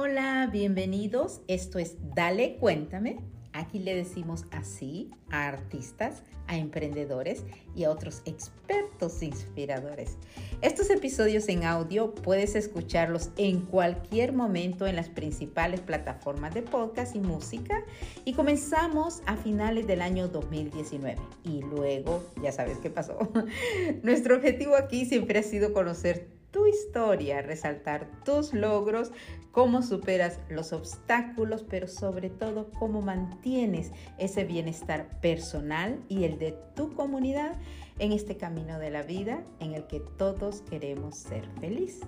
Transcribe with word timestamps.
Hola, 0.00 0.48
bienvenidos. 0.52 1.40
Esto 1.48 1.80
es 1.80 1.96
Dale, 2.14 2.56
cuéntame. 2.60 3.18
Aquí 3.52 3.80
le 3.80 3.96
decimos 3.96 4.44
así 4.52 5.10
a 5.28 5.48
artistas, 5.48 6.22
a 6.46 6.56
emprendedores 6.56 7.42
y 7.74 7.82
a 7.82 7.90
otros 7.90 8.22
expertos 8.24 9.20
inspiradores. 9.24 10.16
Estos 10.62 10.90
episodios 10.90 11.48
en 11.48 11.64
audio 11.64 12.14
puedes 12.14 12.54
escucharlos 12.54 13.30
en 13.38 13.62
cualquier 13.62 14.32
momento 14.32 14.86
en 14.86 14.94
las 14.94 15.08
principales 15.08 15.80
plataformas 15.80 16.54
de 16.54 16.62
podcast 16.62 17.16
y 17.16 17.18
música 17.18 17.82
y 18.24 18.34
comenzamos 18.34 19.22
a 19.26 19.36
finales 19.36 19.88
del 19.88 20.02
año 20.02 20.28
2019 20.28 21.16
y 21.42 21.62
luego 21.62 22.22
ya 22.40 22.52
sabes 22.52 22.78
qué 22.78 22.88
pasó. 22.88 23.18
Nuestro 24.04 24.36
objetivo 24.36 24.76
aquí 24.76 25.06
siempre 25.06 25.40
ha 25.40 25.42
sido 25.42 25.72
conocer 25.72 26.37
tu 26.50 26.66
historia, 26.66 27.42
resaltar 27.42 28.08
tus 28.24 28.54
logros, 28.54 29.12
cómo 29.52 29.82
superas 29.82 30.40
los 30.48 30.72
obstáculos, 30.72 31.64
pero 31.68 31.88
sobre 31.88 32.30
todo 32.30 32.70
cómo 32.78 33.02
mantienes 33.02 33.92
ese 34.18 34.44
bienestar 34.44 35.20
personal 35.20 35.98
y 36.08 36.24
el 36.24 36.38
de 36.38 36.56
tu 36.74 36.94
comunidad 36.94 37.54
en 37.98 38.12
este 38.12 38.36
camino 38.36 38.78
de 38.78 38.90
la 38.90 39.02
vida 39.02 39.42
en 39.60 39.74
el 39.74 39.86
que 39.86 40.00
todos 40.00 40.62
queremos 40.62 41.16
ser 41.16 41.48
feliz. 41.60 42.00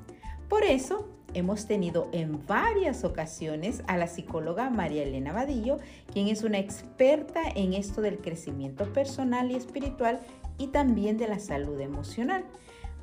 Por 0.48 0.65
eso 0.65 1.09
hemos 1.34 1.67
tenido 1.67 2.09
en 2.12 2.45
varias 2.47 3.05
ocasiones 3.05 3.83
a 3.87 3.97
la 3.97 4.09
psicóloga 4.09 4.69
María 4.69 5.05
Elena 5.05 5.33
Vadillo, 5.33 5.79
quien 6.12 6.29
es 6.29 6.43
una 6.43 6.59
experta 6.59 7.41
en 7.55 7.73
esto 7.73 8.01
del 8.01 8.19
crecimiento 8.19 8.93
personal 8.93 9.51
y 9.51 9.55
espiritual 9.55 10.20
y 10.59 10.69
también 10.69 11.19
de 11.19 11.29
la 11.29 11.39
salud 11.39 11.81
emocional. 11.81 12.45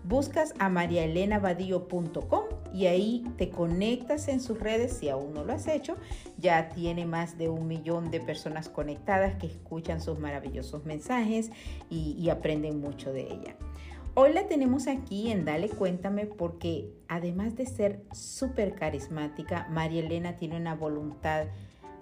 Buscas 0.08 0.54
a 0.58 0.70
mariaelenavadillo.com 0.70 2.44
y 2.74 2.86
ahí 2.86 3.26
te 3.38 3.50
conectas 3.50 4.30
en 4.30 4.40
sus 4.40 4.58
redes 4.58 4.94
si 4.94 5.10
aún 5.10 5.34
no 5.34 5.44
lo 5.44 5.52
has 5.52 5.68
hecho. 5.68 5.98
Ya 6.38 6.70
tiene 6.70 7.06
más 7.06 7.38
de 7.38 7.50
un 7.50 7.68
millón 7.68 8.10
de 8.10 8.22
personas 8.22 8.70
conectadas 8.70 9.36
que 9.36 9.48
escuchan 9.48 10.00
sus 10.00 10.18
maravillosos 10.18 10.86
mensajes 10.86 11.52
y, 11.90 12.16
y 12.18 12.30
aprenden 12.30 12.80
mucho 12.80 13.12
de 13.12 13.24
ella. 13.24 13.58
Hoy 14.14 14.32
la 14.32 14.48
tenemos 14.48 14.88
aquí 14.88 15.30
en 15.30 15.44
Dale 15.44 15.68
Cuéntame 15.68 16.26
porque 16.26 16.90
además 17.10 17.58
de 17.58 17.66
ser 17.66 18.02
súper 18.14 18.76
carismática, 18.76 19.68
María 19.70 20.00
Elena 20.06 20.38
tiene 20.38 20.56
una 20.56 20.74
voluntad 20.74 21.48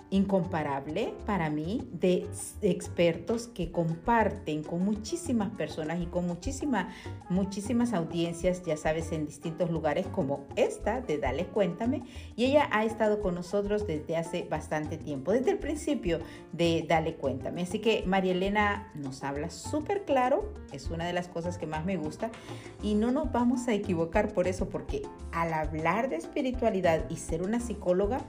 incomparable 0.09 1.13
para 1.25 1.49
mí 1.49 1.87
de, 1.91 2.27
expertos 2.61 3.47
que 3.47 3.71
comparten 3.71 4.63
con 4.63 4.83
muchísimas 4.83 5.49
personas 5.51 6.01
y 6.01 6.05
con 6.05 6.27
muchísimas 6.27 6.87
muchísimas 7.29 7.93
audiencias, 7.93 8.63
ya 8.63 8.77
sabes, 8.77 9.11
en 9.11 9.25
distintos 9.25 9.71
lugares 9.71 10.05
como 10.07 10.45
esta 10.55 11.01
de 11.01 11.17
Dale 11.17 11.47
Cuéntame. 11.47 12.03
Y 12.35 12.45
ella 12.45 12.69
ha 12.71 12.85
estado 12.85 13.21
con 13.21 13.35
nosotros 13.35 13.87
desde 13.87 14.15
hace 14.15 14.43
bastante 14.49 14.97
tiempo, 14.97 15.31
desde 15.31 15.51
el 15.51 15.57
principio 15.57 16.19
de 16.51 16.85
Dale 16.87 17.15
Cuéntame. 17.15 17.63
Así 17.63 17.79
que 17.79 18.03
María 18.05 18.33
Elena 18.33 18.91
nos 18.95 19.23
habla 19.23 19.49
súper 19.49 20.05
claro, 20.05 20.53
es 20.71 20.89
una 20.89 21.05
de 21.05 21.13
las 21.13 21.27
cosas 21.27 21.57
que 21.57 21.67
más 21.67 21.85
me 21.85 21.97
gusta 21.97 22.31
y 22.83 22.93
no 22.93 23.11
nos 23.11 23.31
vamos 23.31 23.67
a 23.67 23.73
equivocar 23.73 24.33
por 24.33 24.47
eso, 24.47 24.69
porque 24.69 25.01
al 25.31 25.53
hablar 25.53 26.09
de 26.09 26.17
espiritualidad 26.17 27.09
y 27.09 27.17
ser 27.17 27.41
una 27.41 27.59
psicóloga 27.59 28.19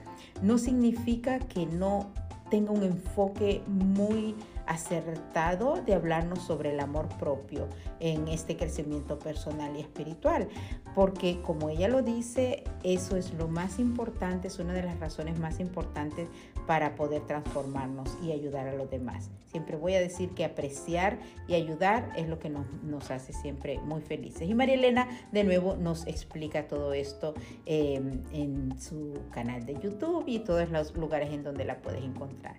no 0.41 0.57
significa 0.57 1.39
que 1.39 1.66
no 1.67 2.07
tenga 2.49 2.71
un 2.71 2.83
enfoque 2.83 3.61
muy 3.67 4.35
acertado 4.65 5.81
de 5.81 5.93
hablarnos 5.93 6.39
sobre 6.39 6.73
el 6.73 6.79
amor 6.79 7.07
propio 7.17 7.67
en 7.99 8.27
este 8.27 8.57
crecimiento 8.57 9.17
personal 9.17 9.75
y 9.75 9.79
espiritual, 9.79 10.47
porque 10.93 11.41
como 11.41 11.69
ella 11.69 11.87
lo 11.87 12.01
dice, 12.01 12.63
eso 12.83 13.15
es 13.15 13.33
lo 13.33 13.47
más 13.47 13.79
importante, 13.79 14.49
es 14.49 14.59
una 14.59 14.73
de 14.73 14.83
las 14.83 14.99
razones 14.99 15.39
más 15.39 15.59
importantes 15.59 16.29
para 16.67 16.95
poder 16.95 17.21
transformarnos 17.21 18.15
y 18.21 18.31
ayudar 18.31 18.67
a 18.67 18.75
los 18.75 18.89
demás. 18.91 19.31
Siempre 19.47 19.77
voy 19.77 19.95
a 19.95 19.99
decir 19.99 20.31
que 20.31 20.45
apreciar 20.45 21.17
y 21.47 21.55
ayudar 21.55 22.11
es 22.15 22.27
lo 22.27 22.37
que 22.37 22.49
nos, 22.49 23.09
hace 23.09 23.33
siempre 23.33 23.79
muy 23.79 24.01
felices. 24.01 24.47
Y 24.47 24.53
María 24.53 24.75
Elena 24.75 25.07
de 25.31 25.43
nuevo 25.43 25.75
nos 25.77 26.05
explica 26.05 26.67
todo 26.67 26.93
esto 26.93 27.33
eh, 27.65 27.95
en 28.33 28.79
su 28.79 29.13
canal 29.31 29.65
de 29.65 29.79
YouTube 29.79 30.25
y 30.27 30.39
todos 30.39 30.69
los 30.69 30.95
lugares 30.95 31.31
en 31.31 31.43
donde 31.43 31.65
la 31.65 31.77
puedes 31.77 32.03
encontrar. 32.03 32.57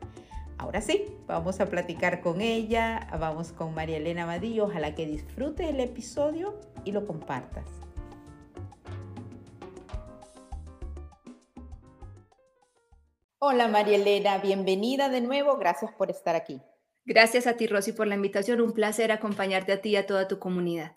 Ahora 0.57 0.81
sí, 0.81 1.05
vamos 1.29 1.61
a 1.61 1.67
platicar 1.67 2.21
con 2.21 2.41
ella, 2.41 3.07
vamos 3.21 3.53
con 3.53 3.75
María 3.75 3.99
Elena 3.99 4.27
Vadillo, 4.27 4.65
ojalá 4.65 4.95
que 4.95 5.07
disfrutes 5.07 5.69
el 5.69 5.79
episodio 5.79 6.59
y 6.85 6.91
lo 6.91 7.07
compartas. 7.07 7.78
Hola 13.41 13.69
María 13.69 13.95
Elena, 13.95 14.39
bienvenida 14.39 15.09
de 15.09 15.21
nuevo, 15.21 15.59
gracias 15.59 15.93
por 15.93 16.11
estar 16.11 16.35
aquí. 16.35 16.61
Gracias 17.05 17.47
a 17.47 17.57
ti 17.57 17.69
Rosy 17.69 17.93
por 17.93 18.09
la 18.09 18.17
invitación, 18.17 18.61
un 18.61 18.73
placer 18.73 19.13
acompañarte 19.13 19.71
a 19.71 19.81
ti 19.81 19.91
y 19.91 19.97
a 19.97 20.07
toda 20.07 20.27
tu 20.27 20.41
comunidad. 20.41 20.97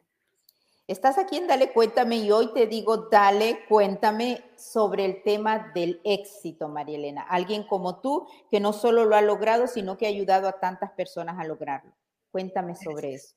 Estás 0.88 1.20
aquí 1.20 1.38
en 1.38 1.46
Dale 1.46 1.72
Cuéntame 1.72 2.18
y 2.18 2.32
hoy 2.32 2.52
te 2.52 2.66
digo, 2.66 3.10
dale, 3.12 3.60
cuéntame 3.70 4.42
sobre 4.58 5.06
el 5.06 5.22
tema 5.22 5.72
del 5.76 6.02
éxito, 6.04 6.68
María 6.68 6.98
Elena. 6.98 7.22
Alguien 7.22 7.62
como 7.62 8.02
tú 8.02 8.28
que 8.50 8.60
no 8.60 8.74
solo 8.74 9.06
lo 9.06 9.16
ha 9.16 9.22
logrado, 9.22 9.68
sino 9.68 9.96
que 10.00 10.08
ha 10.08 10.10
ayudado 10.10 10.48
a 10.48 10.60
tantas 10.60 10.90
personas 10.94 11.38
a 11.38 11.44
lograrlo. 11.44 11.94
Cuéntame 12.32 12.76
sobre 12.76 13.14
eso. 13.14 13.36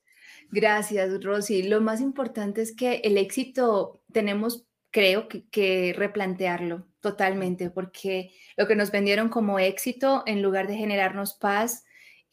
Gracias, 0.50 1.22
Rosy. 1.22 1.62
Lo 1.64 1.82
más 1.82 2.00
importante 2.00 2.62
es 2.62 2.74
que 2.74 3.02
el 3.04 3.18
éxito 3.18 4.00
tenemos, 4.10 4.64
creo, 4.90 5.28
que, 5.28 5.46
que 5.50 5.92
replantearlo 5.94 6.86
totalmente, 7.04 7.70
porque 7.70 8.32
lo 8.56 8.66
que 8.66 8.74
nos 8.74 8.90
vendieron 8.90 9.28
como 9.28 9.60
éxito, 9.60 10.24
en 10.26 10.42
lugar 10.42 10.66
de 10.66 10.76
generarnos 10.76 11.34
paz, 11.34 11.84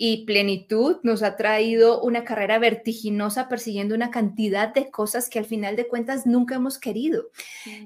y 0.03 0.25
plenitud 0.25 0.97
nos 1.03 1.21
ha 1.21 1.35
traído 1.35 2.01
una 2.01 2.23
carrera 2.23 2.57
vertiginosa 2.57 3.47
persiguiendo 3.47 3.93
una 3.93 4.09
cantidad 4.09 4.73
de 4.73 4.89
cosas 4.89 5.29
que 5.29 5.37
al 5.37 5.45
final 5.45 5.75
de 5.75 5.87
cuentas 5.87 6.25
nunca 6.25 6.55
hemos 6.55 6.79
querido. 6.79 7.29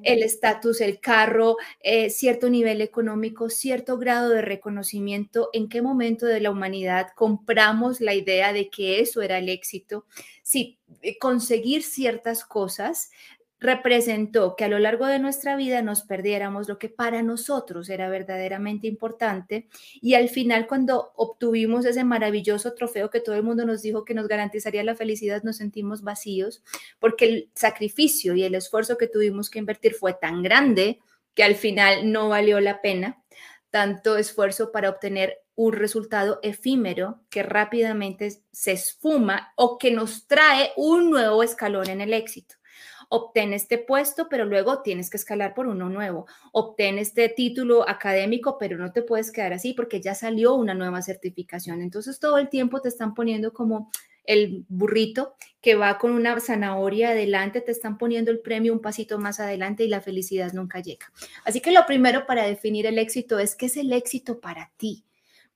El 0.01 0.23
estatus, 0.23 0.79
el 0.79 1.01
carro, 1.01 1.57
eh, 1.81 2.09
cierto 2.09 2.49
nivel 2.49 2.79
económico, 2.79 3.49
cierto 3.49 3.97
grado 3.97 4.29
de 4.29 4.41
reconocimiento. 4.41 5.49
¿En 5.51 5.67
qué 5.67 5.81
momento 5.81 6.25
de 6.25 6.39
la 6.39 6.51
humanidad 6.51 7.07
compramos 7.17 7.99
la 7.99 8.13
idea 8.13 8.53
de 8.53 8.69
que 8.69 9.01
eso 9.01 9.21
era 9.21 9.37
el 9.37 9.49
éxito? 9.49 10.05
Sí, 10.41 10.79
eh, 11.01 11.17
conseguir 11.19 11.83
ciertas 11.83 12.45
cosas 12.45 13.11
representó 13.65 14.55
que 14.55 14.63
a 14.63 14.67
lo 14.67 14.77
largo 14.77 15.07
de 15.07 15.17
nuestra 15.17 15.55
vida 15.55 15.81
nos 15.81 16.03
perdiéramos 16.03 16.69
lo 16.69 16.77
que 16.77 16.87
para 16.87 17.23
nosotros 17.23 17.89
era 17.89 18.09
verdaderamente 18.09 18.85
importante 18.87 19.67
y 20.01 20.13
al 20.13 20.29
final 20.29 20.67
cuando 20.67 21.11
obtuvimos 21.15 21.85
ese 21.85 22.03
maravilloso 22.03 22.75
trofeo 22.75 23.09
que 23.09 23.21
todo 23.21 23.35
el 23.35 23.43
mundo 23.43 23.65
nos 23.65 23.81
dijo 23.81 24.05
que 24.05 24.13
nos 24.13 24.27
garantizaría 24.27 24.83
la 24.83 24.95
felicidad, 24.95 25.41
nos 25.43 25.57
sentimos 25.57 26.03
vacíos 26.03 26.63
porque 26.99 27.25
el 27.25 27.49
sacrificio 27.55 28.35
y 28.35 28.43
el 28.43 28.53
esfuerzo 28.53 28.97
que 28.97 29.07
tuvimos 29.07 29.49
que 29.49 29.59
invertir 29.59 29.95
fue 29.95 30.13
tan 30.13 30.43
grande 30.43 30.99
que 31.33 31.43
al 31.43 31.55
final 31.55 32.11
no 32.11 32.29
valió 32.29 32.59
la 32.59 32.81
pena 32.81 33.23
tanto 33.71 34.15
esfuerzo 34.17 34.71
para 34.71 34.89
obtener 34.89 35.39
un 35.55 35.73
resultado 35.73 36.39
efímero 36.43 37.21
que 37.29 37.43
rápidamente 37.43 38.41
se 38.51 38.73
esfuma 38.73 39.53
o 39.55 39.77
que 39.77 39.91
nos 39.91 40.27
trae 40.27 40.71
un 40.77 41.09
nuevo 41.09 41.41
escalón 41.43 41.89
en 41.89 42.01
el 42.01 42.13
éxito 42.13 42.55
obtén 43.09 43.53
este 43.53 43.77
puesto, 43.77 44.27
pero 44.29 44.45
luego 44.45 44.81
tienes 44.81 45.09
que 45.09 45.17
escalar 45.17 45.53
por 45.53 45.67
uno 45.67 45.89
nuevo, 45.89 46.25
obtén 46.51 46.97
este 46.97 47.29
título 47.29 47.87
académico, 47.87 48.57
pero 48.57 48.77
no 48.77 48.91
te 48.91 49.01
puedes 49.01 49.31
quedar 49.31 49.53
así 49.53 49.73
porque 49.73 50.01
ya 50.01 50.15
salió 50.15 50.53
una 50.55 50.73
nueva 50.73 51.01
certificación. 51.01 51.81
Entonces 51.81 52.19
todo 52.19 52.37
el 52.37 52.49
tiempo 52.49 52.81
te 52.81 52.89
están 52.89 53.13
poniendo 53.13 53.53
como 53.53 53.89
el 54.25 54.65
burrito 54.67 55.35
que 55.61 55.75
va 55.75 55.97
con 55.97 56.11
una 56.11 56.39
zanahoria 56.39 57.09
adelante, 57.09 57.61
te 57.61 57.71
están 57.71 57.97
poniendo 57.97 58.31
el 58.31 58.39
premio 58.39 58.73
un 58.73 58.81
pasito 58.81 59.19
más 59.19 59.39
adelante 59.39 59.83
y 59.83 59.87
la 59.87 60.01
felicidad 60.01 60.53
nunca 60.53 60.79
llega. 60.79 61.11
Así 61.43 61.61
que 61.61 61.71
lo 61.71 61.85
primero 61.85 62.25
para 62.25 62.43
definir 62.43 62.85
el 62.85 62.99
éxito 62.99 63.39
es 63.39 63.55
qué 63.55 63.67
es 63.67 63.77
el 63.77 63.93
éxito 63.93 64.39
para 64.39 64.71
ti, 64.77 65.05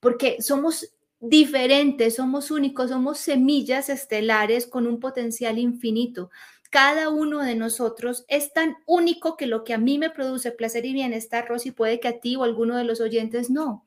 porque 0.00 0.40
somos 0.40 0.92
diferentes, 1.20 2.16
somos 2.16 2.50
únicos, 2.50 2.90
somos 2.90 3.18
semillas 3.18 3.88
estelares 3.88 4.66
con 4.66 4.86
un 4.86 4.98
potencial 4.98 5.58
infinito 5.58 6.30
cada 6.70 7.08
uno 7.08 7.40
de 7.40 7.56
nosotros 7.56 8.24
es 8.28 8.52
tan 8.52 8.76
único 8.86 9.36
que 9.36 9.46
lo 9.46 9.64
que 9.64 9.74
a 9.74 9.78
mí 9.78 9.98
me 9.98 10.08
produce 10.08 10.52
placer 10.52 10.86
y 10.86 10.92
bienestar, 10.92 11.48
Rosy, 11.48 11.72
puede 11.72 11.98
que 11.98 12.08
a 12.08 12.20
ti 12.20 12.36
o 12.36 12.42
a 12.42 12.46
alguno 12.46 12.76
de 12.76 12.84
los 12.84 13.00
oyentes 13.00 13.50
no. 13.50 13.84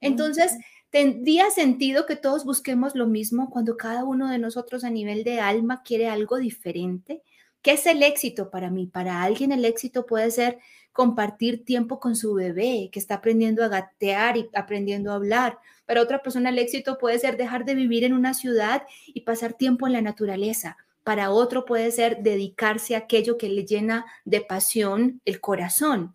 Entonces, 0.00 0.52
tendría 0.90 1.50
sentido 1.50 2.06
que 2.06 2.16
todos 2.16 2.44
busquemos 2.44 2.96
lo 2.96 3.06
mismo 3.06 3.50
cuando 3.50 3.76
cada 3.76 4.02
uno 4.02 4.28
de 4.28 4.38
nosotros 4.38 4.82
a 4.82 4.90
nivel 4.90 5.22
de 5.22 5.40
alma 5.40 5.82
quiere 5.84 6.08
algo 6.08 6.38
diferente. 6.38 7.22
¿Qué 7.62 7.72
es 7.72 7.86
el 7.86 8.02
éxito 8.02 8.50
para 8.50 8.68
mí? 8.68 8.88
Para 8.88 9.22
alguien 9.22 9.52
el 9.52 9.64
éxito 9.64 10.04
puede 10.04 10.30
ser 10.32 10.58
compartir 10.94 11.64
tiempo 11.64 11.98
con 11.98 12.14
su 12.14 12.32
bebé 12.34 12.88
que 12.90 13.00
está 13.00 13.16
aprendiendo 13.16 13.64
a 13.64 13.68
gatear 13.68 14.36
y 14.36 14.48
aprendiendo 14.54 15.10
a 15.10 15.16
hablar. 15.16 15.58
Para 15.86 16.00
otra 16.00 16.22
persona 16.22 16.50
el 16.50 16.58
éxito 16.58 16.98
puede 16.98 17.18
ser 17.18 17.36
dejar 17.36 17.64
de 17.64 17.74
vivir 17.74 18.04
en 18.04 18.14
una 18.14 18.32
ciudad 18.32 18.84
y 19.08 19.22
pasar 19.22 19.54
tiempo 19.54 19.88
en 19.88 19.92
la 19.92 20.00
naturaleza. 20.00 20.78
Para 21.02 21.32
otro 21.32 21.64
puede 21.64 21.90
ser 21.90 22.22
dedicarse 22.22 22.94
a 22.94 23.00
aquello 23.00 23.36
que 23.36 23.48
le 23.48 23.66
llena 23.66 24.06
de 24.24 24.40
pasión 24.40 25.20
el 25.24 25.40
corazón. 25.40 26.14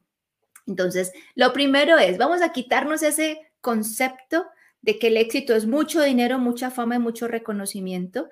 Entonces, 0.66 1.12
lo 1.36 1.52
primero 1.52 1.98
es, 1.98 2.18
vamos 2.18 2.42
a 2.42 2.54
quitarnos 2.54 3.04
ese 3.04 3.52
concepto 3.60 4.46
de 4.82 4.98
que 4.98 5.08
el 5.08 5.18
éxito 5.18 5.56
es 5.56 5.66
mucho 5.66 6.02
dinero, 6.02 6.40
mucha 6.40 6.72
fama 6.72 6.96
y 6.96 7.00
mucho 7.00 7.28
reconocimiento, 7.28 8.30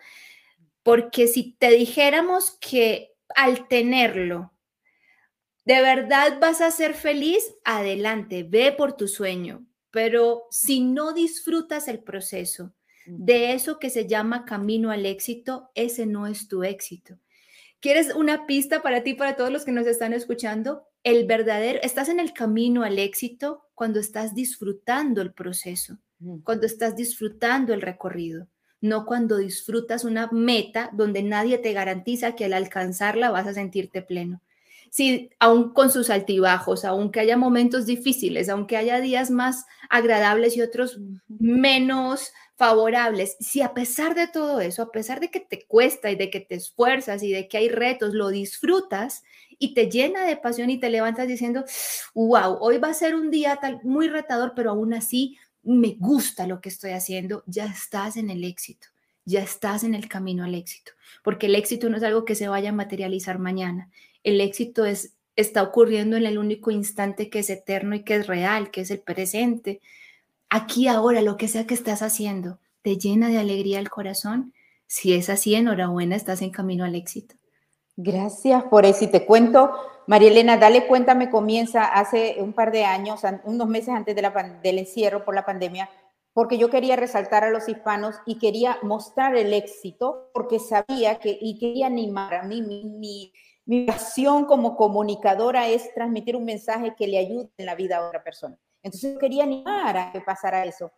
porque 0.81 1.27
si 1.27 1.57
te 1.59 1.71
dijéramos 1.71 2.51
que 2.61 3.11
al 3.35 3.67
tenerlo, 3.67 4.53
de 5.67 5.81
verdad 5.81 6.39
vas 6.39 6.61
a 6.61 6.71
ser 6.71 6.93
feliz, 6.93 7.43
adelante, 7.63 8.43
ve 8.43 8.71
por 8.71 8.93
tu 8.93 9.07
sueño, 9.07 9.65
pero 9.91 10.43
si 10.49 10.81
no 10.81 11.13
disfrutas 11.13 11.87
el 11.87 11.99
proceso 11.99 12.73
de 13.05 13.53
eso 13.53 13.79
que 13.79 13.89
se 13.89 14.07
llama 14.07 14.45
camino 14.45 14.91
al 14.91 15.05
éxito, 15.05 15.71
ese 15.75 16.05
no 16.05 16.27
es 16.27 16.47
tu 16.47 16.63
éxito. 16.63 17.17
¿Quieres 17.79 18.13
una 18.15 18.47
pista 18.47 18.81
para 18.81 19.03
ti, 19.03 19.13
para 19.13 19.35
todos 19.35 19.51
los 19.51 19.63
que 19.63 19.71
nos 19.71 19.87
están 19.87 20.13
escuchando? 20.13 20.87
El 21.03 21.25
verdadero, 21.25 21.79
estás 21.83 22.09
en 22.09 22.19
el 22.19 22.33
camino 22.33 22.83
al 22.83 22.99
éxito 22.99 23.63
cuando 23.75 23.99
estás 23.99 24.33
disfrutando 24.33 25.21
el 25.21 25.33
proceso 25.33 25.99
cuando 26.43 26.65
estás 26.65 26.95
disfrutando 26.95 27.73
el 27.73 27.81
recorrido, 27.81 28.47
no 28.81 29.05
cuando 29.05 29.37
disfrutas 29.37 30.03
una 30.03 30.29
meta 30.31 30.89
donde 30.93 31.21
nadie 31.23 31.57
te 31.57 31.73
garantiza 31.73 32.35
que 32.35 32.45
al 32.45 32.53
alcanzarla 32.53 33.29
vas 33.29 33.47
a 33.47 33.53
sentirte 33.53 34.01
pleno. 34.01 34.41
Si 34.91 35.29
aún 35.39 35.73
con 35.73 35.91
sus 35.91 36.09
altibajos, 36.09 36.85
aunque 36.85 37.19
haya 37.19 37.37
momentos 37.37 37.85
difíciles, 37.85 38.49
aunque 38.49 38.77
haya 38.77 38.99
días 38.99 39.31
más 39.31 39.65
agradables 39.89 40.57
y 40.57 40.61
otros 40.61 40.99
menos 41.27 42.33
favorables, 42.55 43.37
si 43.39 43.61
a 43.61 43.73
pesar 43.73 44.15
de 44.15 44.27
todo 44.27 44.61
eso, 44.61 44.81
a 44.81 44.91
pesar 44.91 45.19
de 45.19 45.29
que 45.29 45.39
te 45.39 45.65
cuesta 45.67 46.09
y 46.09 46.15
de 46.15 46.29
que 46.29 46.39
te 46.39 46.55
esfuerzas 46.55 47.21
y 47.21 47.31
de 47.31 47.47
que 47.47 47.57
hay 47.57 47.69
retos, 47.69 48.13
lo 48.13 48.29
disfrutas 48.29 49.23
y 49.59 49.73
te 49.73 49.89
llena 49.89 50.25
de 50.25 50.37
pasión 50.37 50.69
y 50.69 50.79
te 50.79 50.89
levantas 50.89 51.27
diciendo, 51.27 51.65
wow, 52.13 52.57
hoy 52.59 52.77
va 52.77 52.89
a 52.89 52.93
ser 52.93 53.15
un 53.15 53.29
día 53.29 53.57
tal, 53.57 53.79
muy 53.83 54.07
retador, 54.07 54.53
pero 54.55 54.71
aún 54.71 54.93
así 54.93 55.37
me 55.63 55.95
gusta 55.99 56.47
lo 56.47 56.61
que 56.61 56.69
estoy 56.69 56.91
haciendo, 56.91 57.43
ya 57.45 57.65
estás 57.65 58.17
en 58.17 58.29
el 58.29 58.43
éxito, 58.43 58.87
ya 59.27 59.41
estás 59.41 59.83
en 59.83 59.93
el 59.93 60.07
camino 60.07 60.45
al 60.45 60.55
éxito, 60.55 60.93
porque 61.21 61.47
el 61.47 61.55
éxito 61.55 61.89
no 61.89 61.97
es 61.97 62.03
algo 62.03 62.23
que 62.23 62.33
se 62.33 62.47
vaya 62.47 62.69
a 62.69 62.73
materializar 62.73 63.39
mañana, 63.39 63.89
el 64.23 64.39
éxito 64.39 64.85
es, 64.85 65.13
está 65.35 65.63
ocurriendo 65.63 66.15
en 66.15 66.25
el 66.25 66.37
único 66.37 66.71
instante 66.71 67.29
que 67.29 67.39
es 67.39 67.49
eterno 67.49 67.93
y 67.93 68.03
que 68.03 68.15
es 68.15 68.27
real, 68.27 68.71
que 68.71 68.81
es 68.81 68.91
el 68.91 68.99
presente. 68.99 69.81
Aquí 70.49 70.87
ahora, 70.87 71.21
lo 71.21 71.37
que 71.37 71.47
sea 71.47 71.67
que 71.67 71.73
estás 71.73 72.01
haciendo, 72.01 72.59
te 72.81 72.97
llena 72.97 73.29
de 73.29 73.37
alegría 73.37 73.79
el 73.79 73.89
corazón. 73.89 74.53
Si 74.87 75.13
es 75.13 75.29
así, 75.29 75.55
enhorabuena, 75.55 76.15
estás 76.15 76.41
en 76.41 76.51
camino 76.51 76.85
al 76.85 76.95
éxito. 76.95 77.35
Gracias 77.95 78.63
por 78.63 78.85
eso. 78.85 79.05
Y 79.05 79.07
te 79.07 79.25
cuento, 79.25 79.71
María 80.07 80.29
Elena, 80.29 80.57
dale 80.57 80.87
cuenta, 80.87 81.15
me 81.15 81.29
comienza 81.29 81.85
hace 81.85 82.37
un 82.39 82.53
par 82.53 82.71
de 82.71 82.85
años, 82.85 83.21
unos 83.43 83.67
meses 83.67 83.89
antes 83.89 84.15
del 84.15 84.77
encierro 84.77 85.25
por 85.25 85.35
la 85.35 85.45
pandemia, 85.45 85.89
porque 86.37 86.59
yo 86.59 86.69
quería 86.69 86.95
resaltar 86.95 87.43
a 87.43 87.49
los 87.49 87.67
hispanos 87.67 88.13
y 88.27 88.37
quería 88.37 88.77
mostrar 88.83 89.35
el 89.35 89.53
éxito, 89.53 90.29
porque 90.35 90.59
sabía 90.59 91.15
que 91.15 91.35
y 91.41 91.57
quería 91.57 91.87
animar 91.87 92.35
a 92.35 92.43
mí, 92.43 92.61
mi, 92.61 92.85
mi, 92.85 93.33
mi 93.65 93.87
pasión 93.87 94.45
como 94.45 94.75
comunicadora 94.75 95.67
es 95.67 95.91
transmitir 95.95 96.35
un 96.35 96.45
mensaje 96.45 96.93
que 96.95 97.07
le 97.07 97.17
ayude 97.17 97.49
en 97.57 97.65
la 97.65 97.73
vida 97.73 97.97
a 97.97 98.07
otra 98.07 98.23
persona. 98.23 98.55
Entonces 98.83 99.15
yo 99.15 99.19
quería 99.19 99.45
animar 99.45 99.97
a 99.97 100.11
que 100.11 100.21
pasara 100.21 100.63
eso. 100.63 100.91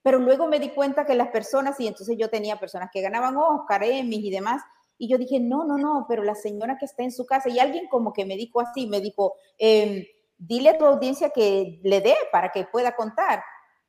Pero 0.00 0.18
luego 0.18 0.46
me 0.46 0.58
di 0.58 0.70
cuenta 0.70 1.04
que 1.04 1.14
las 1.14 1.28
personas, 1.28 1.78
y 1.78 1.88
entonces 1.88 2.16
yo 2.18 2.30
tenía 2.30 2.58
personas 2.58 2.88
que 2.90 3.02
ganaban 3.02 3.36
Oscar, 3.36 3.84
Emmys 3.84 4.24
y 4.24 4.30
demás, 4.30 4.62
y 4.96 5.08
yo 5.08 5.18
dije, 5.18 5.38
no, 5.38 5.66
no, 5.66 5.76
no, 5.76 6.06
pero 6.08 6.22
la 6.22 6.34
señora 6.34 6.78
que 6.78 6.86
está 6.86 7.02
en 7.02 7.12
su 7.12 7.26
casa, 7.26 7.50
y 7.50 7.58
alguien 7.58 7.86
como 7.88 8.14
que 8.14 8.24
me 8.24 8.34
dijo 8.34 8.62
así, 8.62 8.86
me 8.86 9.02
dijo, 9.02 9.34
em, 9.58 10.06
dile 10.38 10.70
a 10.70 10.78
tu 10.78 10.86
audiencia 10.86 11.28
que 11.28 11.80
le 11.82 12.00
dé 12.00 12.14
para 12.32 12.50
que 12.50 12.64
pueda 12.64 12.96
contar. 12.96 13.42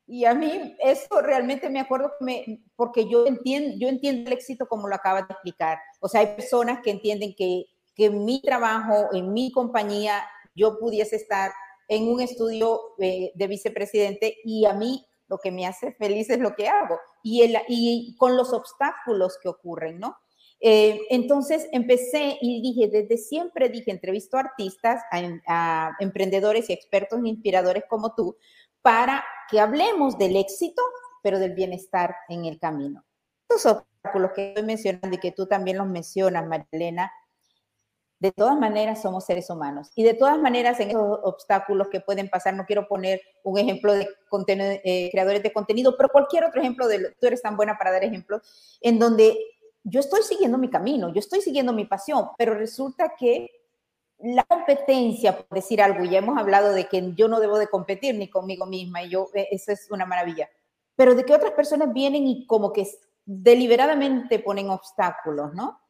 Y 0.08 0.24
a 0.24 0.34
mí 0.34 0.74
eso 0.80 1.20
realmente 1.20 1.68
me 1.68 1.80
acuerdo 1.80 2.10
me, 2.20 2.62
porque 2.74 3.08
yo 3.08 3.26
entiendo, 3.26 3.76
yo 3.78 3.88
entiendo 3.88 4.30
el 4.30 4.32
éxito 4.32 4.66
como 4.66 4.88
lo 4.88 4.94
acabas 4.94 5.28
de 5.28 5.34
explicar. 5.34 5.78
O 6.00 6.08
sea, 6.08 6.22
hay 6.22 6.34
personas 6.34 6.80
que 6.82 6.90
entienden 6.90 7.34
que, 7.36 7.66
que 7.94 8.10
mi 8.10 8.40
trabajo, 8.40 9.08
en 9.12 9.32
mi 9.32 9.52
compañía, 9.52 10.24
yo 10.54 10.78
pudiese 10.78 11.16
estar 11.16 11.52
en 11.88 12.08
un 12.08 12.20
estudio 12.20 12.80
de, 12.96 13.32
de 13.34 13.46
vicepresidente 13.46 14.38
y 14.44 14.64
a 14.64 14.72
mí 14.72 15.06
lo 15.28 15.38
que 15.38 15.50
me 15.50 15.66
hace 15.66 15.92
feliz 15.92 16.30
es 16.30 16.38
lo 16.38 16.54
que 16.54 16.68
hago 16.68 16.98
y, 17.22 17.42
el, 17.42 17.58
y 17.68 18.16
con 18.16 18.36
los 18.36 18.52
obstáculos 18.52 19.38
que 19.42 19.48
ocurren, 19.48 19.98
¿no? 19.98 20.16
Eh, 20.60 21.00
entonces 21.10 21.68
empecé 21.70 22.36
y 22.40 22.60
dije, 22.62 22.88
desde 22.88 23.16
siempre 23.16 23.68
dije, 23.68 23.92
entrevisto 23.92 24.36
a 24.36 24.40
artistas, 24.40 25.02
a, 25.46 25.92
emprendedores 26.00 26.68
y 26.68 26.72
expertos 26.72 27.20
inspiradores 27.24 27.84
como 27.88 28.14
tú, 28.14 28.36
para 28.82 29.24
que 29.50 29.60
hablemos 29.60 30.18
del 30.18 30.36
éxito, 30.36 30.82
pero 31.22 31.38
del 31.38 31.54
bienestar 31.54 32.14
en 32.28 32.44
el 32.44 32.58
camino. 32.58 33.04
Estos 33.48 33.72
obstáculos 33.72 34.32
que 34.34 34.48
estoy 34.50 34.64
mencionando 34.64 35.16
y 35.16 35.18
que 35.18 35.32
tú 35.32 35.46
también 35.46 35.78
los 35.78 35.86
mencionas, 35.86 36.46
Marilena, 36.46 37.10
de 38.20 38.32
todas 38.32 38.58
maneras 38.58 39.00
somos 39.00 39.24
seres 39.24 39.48
humanos 39.48 39.90
y 39.94 40.02
de 40.02 40.14
todas 40.14 40.38
maneras 40.38 40.80
en 40.80 40.90
esos 40.90 41.20
obstáculos 41.22 41.88
que 41.88 42.00
pueden 42.00 42.28
pasar, 42.28 42.54
no 42.54 42.66
quiero 42.66 42.88
poner 42.88 43.20
un 43.44 43.58
ejemplo 43.58 43.92
de 43.92 44.08
eh, 44.84 45.08
creadores 45.12 45.42
de 45.42 45.52
contenido, 45.52 45.96
pero 45.96 46.08
cualquier 46.08 46.44
otro 46.44 46.60
ejemplo, 46.60 46.88
de, 46.88 47.14
tú 47.20 47.26
eres 47.26 47.42
tan 47.42 47.56
buena 47.56 47.78
para 47.78 47.92
dar 47.92 48.02
ejemplos, 48.02 48.42
en 48.80 48.98
donde 48.98 49.38
yo 49.84 50.00
estoy 50.00 50.22
siguiendo 50.22 50.58
mi 50.58 50.68
camino, 50.68 51.12
yo 51.12 51.20
estoy 51.20 51.40
siguiendo 51.40 51.72
mi 51.72 51.84
pasión, 51.84 52.28
pero 52.36 52.54
resulta 52.54 53.14
que 53.16 53.48
la 54.18 54.44
competencia, 54.44 55.36
por 55.36 55.56
decir 55.56 55.80
algo, 55.80 56.04
ya 56.04 56.18
hemos 56.18 56.38
hablado 56.38 56.72
de 56.72 56.86
que 56.86 57.12
yo 57.14 57.28
no 57.28 57.40
debo 57.40 57.58
de 57.58 57.68
competir 57.68 58.14
ni 58.16 58.28
conmigo 58.28 58.66
misma, 58.66 59.02
y 59.02 59.10
yo, 59.10 59.28
eh, 59.34 59.48
eso 59.50 59.72
es 59.72 59.90
una 59.90 60.06
maravilla, 60.06 60.48
pero 60.96 61.14
de 61.14 61.24
que 61.24 61.34
otras 61.34 61.52
personas 61.52 61.92
vienen 61.92 62.26
y 62.26 62.46
como 62.46 62.72
que 62.72 62.86
deliberadamente 63.24 64.38
ponen 64.38 64.70
obstáculos, 64.70 65.54
¿no? 65.54 65.80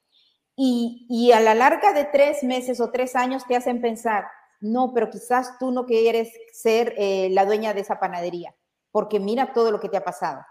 Y, 0.60 1.30
a 1.32 1.40
la 1.40 1.54
larga 1.54 1.92
de 1.92 2.04
tres 2.04 2.42
meses 2.42 2.80
o 2.80 2.90
tres 2.90 3.14
años 3.14 3.46
te 3.46 3.54
hacen 3.54 3.80
pensar, 3.80 4.26
no, 4.60 4.92
pero 4.92 5.08
quizás 5.08 5.56
tú 5.58 5.70
no 5.70 5.86
quieres 5.86 6.32
ser 6.52 6.94
eh, 6.98 7.28
la 7.30 7.46
dueña 7.46 7.74
de 7.74 7.82
esa 7.82 8.00
panadería, 8.00 8.56
porque 8.90 9.20
mira 9.20 9.52
todo 9.52 9.70
lo 9.70 9.78
que 9.78 9.88
te 9.88 9.96
ha 9.96 10.04
pasado 10.04 10.42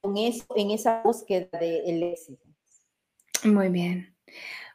con 0.00 0.16
eso, 0.16 0.44
en 0.56 0.70
esa 0.70 1.02
búsqueda 1.02 1.58
del 1.58 2.02
éxito? 2.02 2.46
Muy 3.44 3.68
bien, 3.68 4.09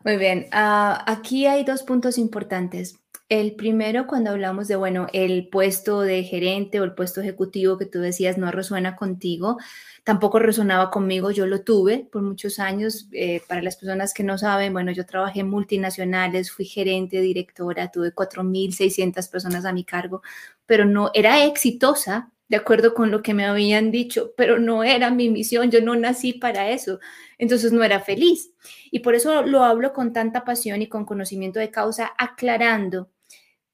muy 0.03 0.17
bien. 0.17 0.47
Ah, 0.51 1.03
aquí 1.07 1.47
hay 1.47 1.63
dos 1.63 1.83
puntos 1.83 2.17
importantes. 2.17 2.99
El 3.27 3.55
primero, 3.55 4.05
cuando 4.05 4.29
hablamos 4.29 4.67
de, 4.67 4.75
bueno, 4.75 5.07
el 5.11 5.49
puesto 5.49 6.01
de 6.01 6.23
gerente 6.23 6.79
o 6.79 6.83
el 6.83 6.93
puesto 6.93 7.21
ejecutivo 7.21 7.77
que 7.77 7.87
tú 7.87 7.99
decías 7.99 8.37
no 8.37 8.51
resuena 8.51 8.95
contigo, 8.95 9.57
tampoco 10.03 10.37
resonaba 10.37 10.91
conmigo, 10.91 11.31
yo 11.31 11.47
lo 11.47 11.63
tuve 11.63 12.07
por 12.11 12.21
muchos 12.21 12.59
años. 12.59 13.07
Eh, 13.13 13.41
para 13.47 13.63
las 13.63 13.77
personas 13.77 14.13
que 14.13 14.23
no 14.23 14.37
saben, 14.37 14.73
bueno, 14.73 14.91
yo 14.91 15.07
trabajé 15.07 15.39
en 15.39 15.49
multinacionales, 15.49 16.51
fui 16.51 16.65
gerente, 16.65 17.19
directora, 17.21 17.89
tuve 17.91 18.13
4.600 18.13 19.27
personas 19.29 19.65
a 19.65 19.73
mi 19.73 19.83
cargo, 19.83 20.21
pero 20.67 20.85
no 20.85 21.09
era 21.15 21.45
exitosa, 21.45 22.31
de 22.47 22.57
acuerdo 22.57 22.93
con 22.93 23.11
lo 23.11 23.21
que 23.21 23.33
me 23.33 23.45
habían 23.45 23.91
dicho, 23.91 24.33
pero 24.37 24.59
no 24.59 24.83
era 24.83 25.09
mi 25.09 25.29
misión, 25.29 25.71
yo 25.71 25.81
no 25.81 25.95
nací 25.95 26.33
para 26.33 26.69
eso, 26.69 26.99
entonces 27.37 27.71
no 27.71 27.83
era 27.83 27.99
feliz. 27.99 28.51
Y 28.91 28.99
por 28.99 29.15
eso 29.15 29.43
lo 29.43 29.63
hablo 29.63 29.93
con 29.93 30.13
tanta 30.13 30.45
pasión 30.45 30.81
y 30.81 30.87
con 30.87 31.05
conocimiento 31.05 31.59
de 31.59 31.71
causa, 31.71 32.13
aclarando 32.17 33.09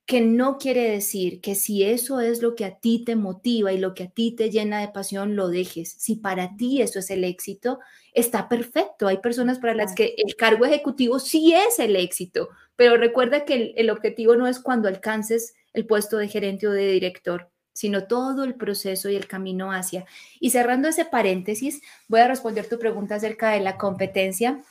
que 0.05 0.19
no 0.19 0.57
quiere 0.57 0.89
decir 0.89 1.39
que 1.39 1.55
si 1.55 1.83
eso 1.83 2.19
es 2.19 2.41
lo 2.41 2.55
que 2.55 2.65
a 2.65 2.79
ti 2.79 3.03
te 3.05 3.15
motiva 3.15 3.71
y 3.71 3.77
lo 3.77 3.93
que 3.93 4.03
a 4.03 4.09
ti 4.09 4.35
te 4.35 4.49
llena 4.49 4.81
de 4.81 4.89
pasión, 4.89 5.35
lo 5.35 5.47
dejes. 5.47 5.95
Si 5.97 6.15
para 6.15 6.57
ti 6.57 6.81
eso 6.81 6.99
es 6.99 7.09
el 7.11 7.23
éxito, 7.23 7.79
está 8.13 8.49
perfecto. 8.49 9.07
Hay 9.07 9.19
personas 9.19 9.59
para 9.59 9.73
las 9.73 9.95
que 9.95 10.15
el 10.17 10.35
cargo 10.35 10.65
ejecutivo 10.65 11.19
sí 11.19 11.53
es 11.53 11.79
el 11.79 11.95
éxito, 11.95 12.49
pero 12.75 12.97
recuerda 12.97 13.45
que 13.45 13.73
el, 13.77 13.89
objetivo 13.89 14.35
no 14.35 14.47
es 14.47 14.59
cuando 14.59 14.89
alcances 14.89 15.53
el 15.71 15.85
puesto 15.85 16.17
de 16.17 16.27
gerente 16.27 16.67
o 16.67 16.71
de 16.71 16.91
director 16.91 17.49
sino 17.73 18.05
todo 18.05 18.43
el 18.43 18.55
proceso 18.55 19.09
y 19.09 19.15
el 19.15 19.27
camino 19.27 19.71
hacia. 19.71 20.05
Y 20.39 20.51
cerrando 20.51 20.87
ese 20.87 21.05
paréntesis, 21.05 21.81
voy 22.07 22.21
a 22.21 22.27
responder 22.27 22.67
tu 22.67 22.79
pregunta 22.79 23.15
acerca 23.15 23.51
de 23.51 23.59
la 23.59 23.77
competencia, 23.77 24.61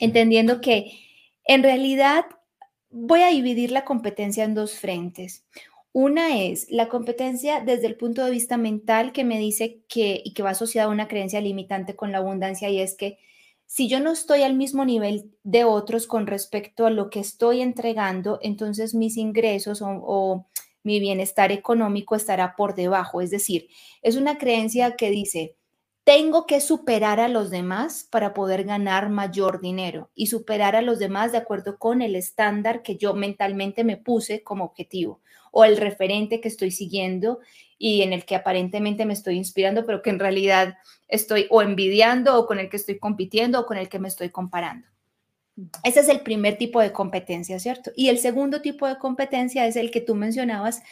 entendiendo 0.00 0.60
que 0.60 0.92
en 1.44 1.62
realidad 1.62 2.26
voy 2.90 3.22
a 3.22 3.28
dividir 3.28 3.70
la 3.70 3.84
competencia 3.84 4.44
en 4.44 4.54
dos 4.54 4.78
frentes. 4.78 5.44
Una 5.92 6.42
es 6.42 6.70
la 6.70 6.88
competencia 6.88 7.60
desde 7.60 7.86
el 7.86 7.96
punto 7.96 8.24
de 8.24 8.30
vista 8.30 8.58
mental 8.58 9.12
que 9.12 9.24
me 9.24 9.38
dice 9.38 9.80
que 9.88 10.20
y 10.22 10.34
que 10.34 10.42
va 10.42 10.50
asociada 10.50 10.88
a 10.88 10.92
una 10.92 11.08
creencia 11.08 11.40
limitante 11.40 11.96
con 11.96 12.12
la 12.12 12.18
abundancia 12.18 12.68
y 12.68 12.80
es 12.80 12.94
que 12.94 13.18
si 13.66 13.88
yo 13.88 13.98
no 13.98 14.12
estoy 14.12 14.42
al 14.42 14.54
mismo 14.54 14.84
nivel 14.84 15.32
de 15.42 15.64
otros 15.64 16.06
con 16.06 16.26
respecto 16.26 16.86
a 16.86 16.90
lo 16.90 17.10
que 17.10 17.20
estoy 17.20 17.60
entregando, 17.60 18.38
entonces 18.40 18.94
mis 18.94 19.16
ingresos 19.16 19.82
o, 19.82 20.46
mi 20.86 21.00
bienestar 21.00 21.50
económico 21.50 22.14
estará 22.14 22.54
por 22.54 22.76
debajo. 22.76 23.20
Es 23.20 23.30
decir, 23.30 23.68
es 24.02 24.14
una 24.14 24.38
creencia 24.38 24.94
que 24.94 25.10
dice, 25.10 25.56
tengo 26.04 26.46
que 26.46 26.60
superar 26.60 27.18
a 27.18 27.26
los 27.26 27.50
demás 27.50 28.06
para 28.08 28.32
poder 28.32 28.62
ganar 28.62 29.10
mayor 29.10 29.60
dinero 29.60 30.10
y 30.14 30.28
superar 30.28 30.76
a 30.76 30.82
los 30.82 31.00
demás 31.00 31.32
de 31.32 31.38
acuerdo 31.38 31.76
con 31.78 32.02
el 32.02 32.14
estándar 32.14 32.82
que 32.82 32.96
yo 32.96 33.14
mentalmente 33.14 33.82
me 33.82 33.96
puse 33.96 34.44
como 34.44 34.64
objetivo 34.64 35.20
o 35.50 35.64
el 35.64 35.76
referente 35.76 36.40
que 36.40 36.46
estoy 36.46 36.70
siguiendo 36.70 37.40
y 37.78 38.02
en 38.02 38.12
el 38.12 38.24
que 38.24 38.36
aparentemente 38.36 39.06
me 39.06 39.14
estoy 39.14 39.36
inspirando, 39.36 39.84
pero 39.84 40.02
que 40.02 40.10
en 40.10 40.20
realidad 40.20 40.76
estoy 41.08 41.48
o 41.50 41.62
envidiando 41.62 42.38
o 42.38 42.46
con 42.46 42.60
el 42.60 42.68
que 42.68 42.76
estoy 42.76 43.00
compitiendo 43.00 43.58
o 43.58 43.66
con 43.66 43.76
el 43.76 43.88
que 43.88 43.98
me 43.98 44.06
estoy 44.06 44.30
comparando. 44.30 44.86
Ese 45.82 46.00
es 46.00 46.08
el 46.08 46.20
primer 46.20 46.58
tipo 46.58 46.80
de 46.80 46.92
competencia, 46.92 47.58
¿cierto? 47.58 47.90
Y 47.96 48.08
el 48.08 48.18
segundo 48.18 48.60
tipo 48.60 48.86
de 48.86 48.98
competencia 48.98 49.66
es 49.66 49.76
el 49.76 49.90
que 49.90 50.00
tú 50.00 50.14
mencionabas, 50.14 50.82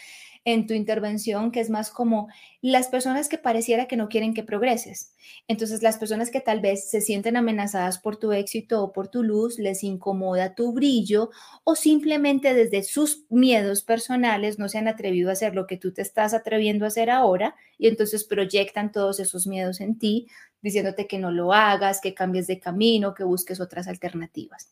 en 0.45 0.67
tu 0.67 0.75
intervención, 0.75 1.51
que 1.51 1.61
es 1.61 1.71
más 1.71 1.91
como 1.91 2.29
las 2.61 2.89
personas 2.89 3.29
que 3.29 3.39
pareciera 3.39 3.87
que 3.87 3.97
no 3.97 4.09
quieren 4.09 4.35
que 4.35 4.43
progreses. 4.43 5.15
Entonces, 5.49 5.83
las 5.83 5.97
personas 5.97 6.31
que 6.31 6.41
tal 6.41 6.61
vez 6.61 6.91
se 6.91 7.01
sienten 7.01 7.37
amenazadas 7.37 7.99
por 7.99 8.17
tu 8.17 8.33
éxito 8.33 8.83
o 8.83 8.93
por 8.93 9.09
tu 9.09 9.23
luz, 9.23 9.59
les 9.59 9.83
incomoda 9.83 10.55
tu 10.55 10.73
brillo 10.73 11.31
o 11.65 11.75
simplemente 11.75 12.53
desde 12.53 12.83
sus 12.83 13.25
miedos 13.31 13.83
personales 13.83 14.59
no 14.59 14.69
se 14.69 14.79
han 14.79 14.89
atrevido 14.89 15.31
a 15.31 15.33
hacer 15.33 15.55
lo 15.55 15.67
que 15.67 15.79
tú 15.79 15.93
te 15.93 16.03
estás 16.03 16.35
atreviendo 16.35 16.85
a 16.85 16.89
hacer 16.89 17.09
ahora 17.09 17.57
y 17.79 17.89
entonces 17.89 18.25
proyectan 18.25 18.93
todos 18.93 19.21
esos 19.21 19.47
miedos 19.47 19.81
en 19.81 19.99
ti, 19.99 20.29
diciéndote 20.61 21.07
que 21.07 21.19
no 21.19 21.31
lo 21.31 21.53
hagas, 21.55 22.01
que 22.01 22.15
cambies 22.15 22.47
de 22.47 22.61
camino, 22.61 23.15
que 23.15 23.25
busques 23.25 23.61
otras 23.61 23.89
alternativas. 23.89 24.71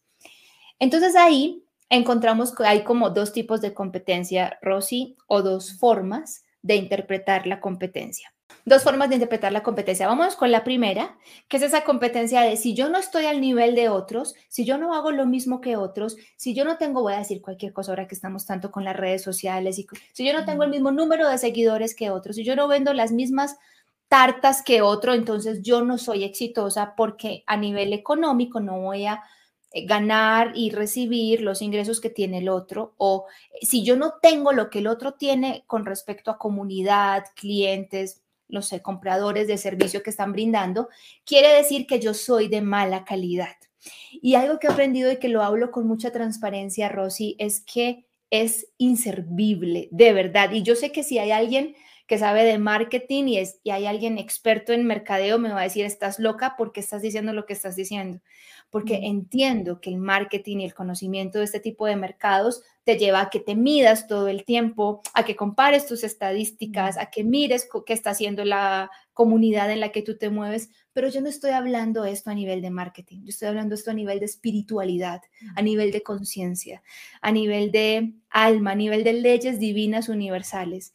Entonces 0.78 1.16
ahí 1.16 1.64
encontramos 1.92 2.54
que 2.54 2.64
hay 2.64 2.84
como 2.84 3.10
dos 3.10 3.32
tipos 3.34 3.60
de 3.60 3.74
competencia, 3.74 4.58
Rosy, 4.62 5.14
o 5.26 5.42
dos 5.42 5.78
formas 5.78 6.42
de 6.62 6.76
interpretar 6.76 7.46
la 7.46 7.60
competencia. 7.60 8.32
Dos 8.64 8.82
formas 8.82 9.10
de 9.10 9.16
interpretar 9.16 9.52
la 9.52 9.62
competencia. 9.62 10.06
Vamos 10.06 10.34
con 10.34 10.50
la 10.50 10.64
primera, 10.64 11.18
que 11.48 11.58
es 11.58 11.62
esa 11.62 11.84
competencia 11.84 12.40
de 12.40 12.56
si 12.56 12.74
yo 12.74 12.88
no 12.88 12.98
estoy 12.98 13.26
al 13.26 13.42
nivel 13.42 13.74
de 13.74 13.90
otros, 13.90 14.34
si 14.48 14.64
yo 14.64 14.78
no 14.78 14.94
hago 14.94 15.10
lo 15.10 15.26
mismo 15.26 15.60
que 15.60 15.76
otros, 15.76 16.16
si 16.36 16.54
yo 16.54 16.64
no 16.64 16.78
tengo, 16.78 17.02
voy 17.02 17.12
a 17.12 17.18
decir 17.18 17.42
cualquier 17.42 17.74
cosa 17.74 17.92
ahora 17.92 18.08
que 18.08 18.14
estamos 18.14 18.46
tanto 18.46 18.70
con 18.70 18.84
las 18.84 18.96
redes 18.96 19.22
sociales, 19.22 19.78
y 19.78 19.86
si 20.14 20.24
yo 20.24 20.32
no 20.32 20.46
tengo 20.46 20.62
el 20.62 20.70
mismo 20.70 20.92
número 20.92 21.28
de 21.28 21.36
seguidores 21.36 21.94
que 21.94 22.08
otros, 22.08 22.36
si 22.36 22.44
yo 22.44 22.56
no 22.56 22.68
vendo 22.68 22.94
las 22.94 23.12
mismas 23.12 23.58
tartas 24.08 24.62
que 24.62 24.80
otro, 24.80 25.12
entonces 25.12 25.60
yo 25.62 25.82
no 25.82 25.98
soy 25.98 26.24
exitosa 26.24 26.94
porque 26.96 27.44
a 27.46 27.58
nivel 27.58 27.92
económico 27.92 28.60
no 28.60 28.80
voy 28.80 29.04
a 29.04 29.22
ganar 29.86 30.52
y 30.54 30.70
recibir 30.70 31.40
los 31.40 31.62
ingresos 31.62 32.00
que 32.00 32.10
tiene 32.10 32.38
el 32.38 32.48
otro 32.48 32.94
o 32.98 33.26
eh, 33.52 33.66
si 33.66 33.84
yo 33.84 33.96
no 33.96 34.14
tengo 34.20 34.52
lo 34.52 34.70
que 34.70 34.80
el 34.80 34.86
otro 34.86 35.14
tiene 35.14 35.64
con 35.66 35.86
respecto 35.86 36.30
a 36.30 36.38
comunidad, 36.38 37.24
clientes, 37.34 38.22
no 38.48 38.62
sé, 38.62 38.82
compradores 38.82 39.48
de 39.48 39.56
servicio 39.56 40.02
que 40.02 40.10
están 40.10 40.32
brindando, 40.32 40.88
quiere 41.24 41.54
decir 41.54 41.86
que 41.86 42.00
yo 42.00 42.12
soy 42.12 42.48
de 42.48 42.60
mala 42.60 43.04
calidad. 43.04 43.56
Y 44.12 44.34
algo 44.34 44.58
que 44.58 44.66
he 44.66 44.70
aprendido 44.70 45.10
y 45.10 45.18
que 45.18 45.28
lo 45.28 45.42
hablo 45.42 45.70
con 45.70 45.86
mucha 45.86 46.12
transparencia, 46.12 46.88
Rosy, 46.88 47.34
es 47.38 47.60
que 47.60 48.04
es 48.30 48.68
inservible, 48.78 49.88
de 49.90 50.12
verdad. 50.12 50.52
Y 50.52 50.62
yo 50.62 50.76
sé 50.76 50.92
que 50.92 51.02
si 51.02 51.18
hay 51.18 51.32
alguien 51.32 51.74
que 52.06 52.18
sabe 52.18 52.44
de 52.44 52.58
marketing 52.58 53.24
y, 53.24 53.38
es, 53.38 53.60
y 53.62 53.70
hay 53.70 53.86
alguien 53.86 54.18
experto 54.18 54.72
en 54.72 54.86
mercadeo, 54.86 55.38
me 55.38 55.52
va 55.52 55.60
a 55.60 55.64
decir, 55.64 55.84
estás 55.84 56.18
loca 56.18 56.54
porque 56.56 56.80
estás 56.80 57.02
diciendo 57.02 57.32
lo 57.32 57.46
que 57.46 57.52
estás 57.52 57.76
diciendo 57.76 58.20
porque 58.72 59.00
entiendo 59.02 59.82
que 59.82 59.90
el 59.90 59.98
marketing 59.98 60.60
y 60.60 60.64
el 60.64 60.72
conocimiento 60.72 61.38
de 61.38 61.44
este 61.44 61.60
tipo 61.60 61.84
de 61.84 61.94
mercados 61.94 62.62
te 62.84 62.96
lleva 62.96 63.20
a 63.20 63.28
que 63.28 63.38
te 63.38 63.54
midas 63.54 64.06
todo 64.06 64.28
el 64.28 64.46
tiempo, 64.46 65.02
a 65.12 65.26
que 65.26 65.36
compares 65.36 65.86
tus 65.86 66.04
estadísticas, 66.04 66.96
a 66.96 67.10
que 67.10 67.22
mires 67.22 67.68
qué 67.84 67.92
está 67.92 68.10
haciendo 68.10 68.46
la 68.46 68.90
comunidad 69.12 69.70
en 69.70 69.80
la 69.80 69.90
que 69.90 70.00
tú 70.00 70.16
te 70.16 70.30
mueves, 70.30 70.70
pero 70.94 71.08
yo 71.08 71.20
no 71.20 71.28
estoy 71.28 71.50
hablando 71.50 72.06
esto 72.06 72.30
a 72.30 72.34
nivel 72.34 72.62
de 72.62 72.70
marketing, 72.70 73.24
yo 73.24 73.28
estoy 73.28 73.48
hablando 73.48 73.74
esto 73.74 73.90
a 73.90 73.94
nivel 73.94 74.20
de 74.20 74.24
espiritualidad, 74.24 75.20
a 75.54 75.60
nivel 75.60 75.92
de 75.92 76.02
conciencia, 76.02 76.82
a 77.20 77.30
nivel 77.30 77.72
de 77.72 78.14
alma, 78.30 78.70
a 78.70 78.76
nivel 78.76 79.04
de 79.04 79.12
leyes 79.12 79.60
divinas 79.60 80.08
universales. 80.08 80.94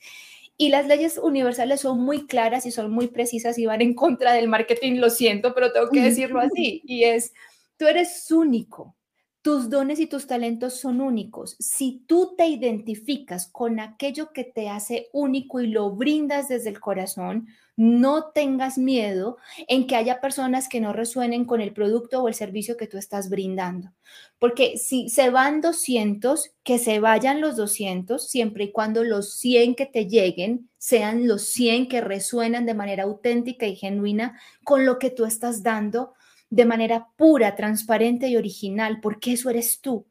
Y 0.57 0.69
las 0.69 0.87
leyes 0.87 1.19
universales 1.21 1.81
son 1.81 1.99
muy 1.99 2.25
claras 2.25 2.65
y 2.65 2.71
son 2.71 2.91
muy 2.91 3.07
precisas 3.07 3.59
y 3.59 3.67
van 3.67 3.81
en 3.81 3.93
contra 3.93 4.33
del 4.33 4.47
marketing, 4.47 4.99
lo 4.99 5.09
siento, 5.11 5.53
pero 5.53 5.71
tengo 5.71 5.89
que 5.89 6.01
decirlo 6.01 6.39
así. 6.39 6.81
Y 6.83 7.03
es, 7.03 7.31
Tú 7.77 7.85
eres 7.85 8.29
único. 8.31 8.95
Tus 9.43 9.69
dones 9.69 9.99
y 9.99 10.07
tus 10.07 10.25
talentos 10.25 10.79
son 10.79 10.99
únicos. 10.99 11.55
Si 11.59 12.03
tú 12.07 12.33
te 12.35 12.47
identificas 12.47 13.47
con 13.47 13.79
aquello 13.79 14.33
que 14.33 14.43
te 14.43 14.67
hace 14.67 15.09
único 15.13 15.61
y 15.61 15.67
lo 15.67 15.91
brindas 15.91 16.49
desde 16.49 16.69
el 16.69 16.79
corazón, 16.79 17.47
no 17.77 18.31
tengas 18.31 18.79
miedo 18.79 19.37
en 19.67 19.85
que 19.85 19.95
haya 19.95 20.19
personas 20.19 20.67
que 20.67 20.81
no 20.81 20.93
resuenen 20.93 21.45
con 21.45 21.61
el 21.61 21.73
producto 21.73 22.21
o 22.21 22.27
el 22.27 22.33
servicio 22.33 22.75
que 22.75 22.87
tú 22.87 22.97
estás 22.97 23.29
brindando. 23.29 23.93
Porque 24.39 24.77
si 24.77 25.09
se 25.09 25.29
van 25.29 25.61
200, 25.61 26.51
que 26.63 26.79
se 26.79 26.99
vayan 26.99 27.39
los 27.39 27.55
200, 27.55 28.27
siempre 28.27 28.65
y 28.65 28.71
cuando 28.71 29.03
los 29.03 29.35
100 29.35 29.75
que 29.75 29.85
te 29.85 30.07
lleguen 30.07 30.69
sean 30.79 31.27
los 31.27 31.43
100 31.43 31.87
que 31.87 32.01
resuenan 32.01 32.65
de 32.65 32.73
manera 32.73 33.03
auténtica 33.03 33.67
y 33.67 33.75
genuina 33.75 34.39
con 34.63 34.85
lo 34.85 34.97
que 34.97 35.11
tú 35.11 35.25
estás 35.25 35.61
dando 35.61 36.13
de 36.49 36.65
manera 36.65 37.09
pura, 37.15 37.55
transparente 37.55 38.27
y 38.27 38.37
original, 38.37 38.99
porque 39.01 39.33
eso 39.33 39.49
eres 39.51 39.81
tú. 39.81 40.07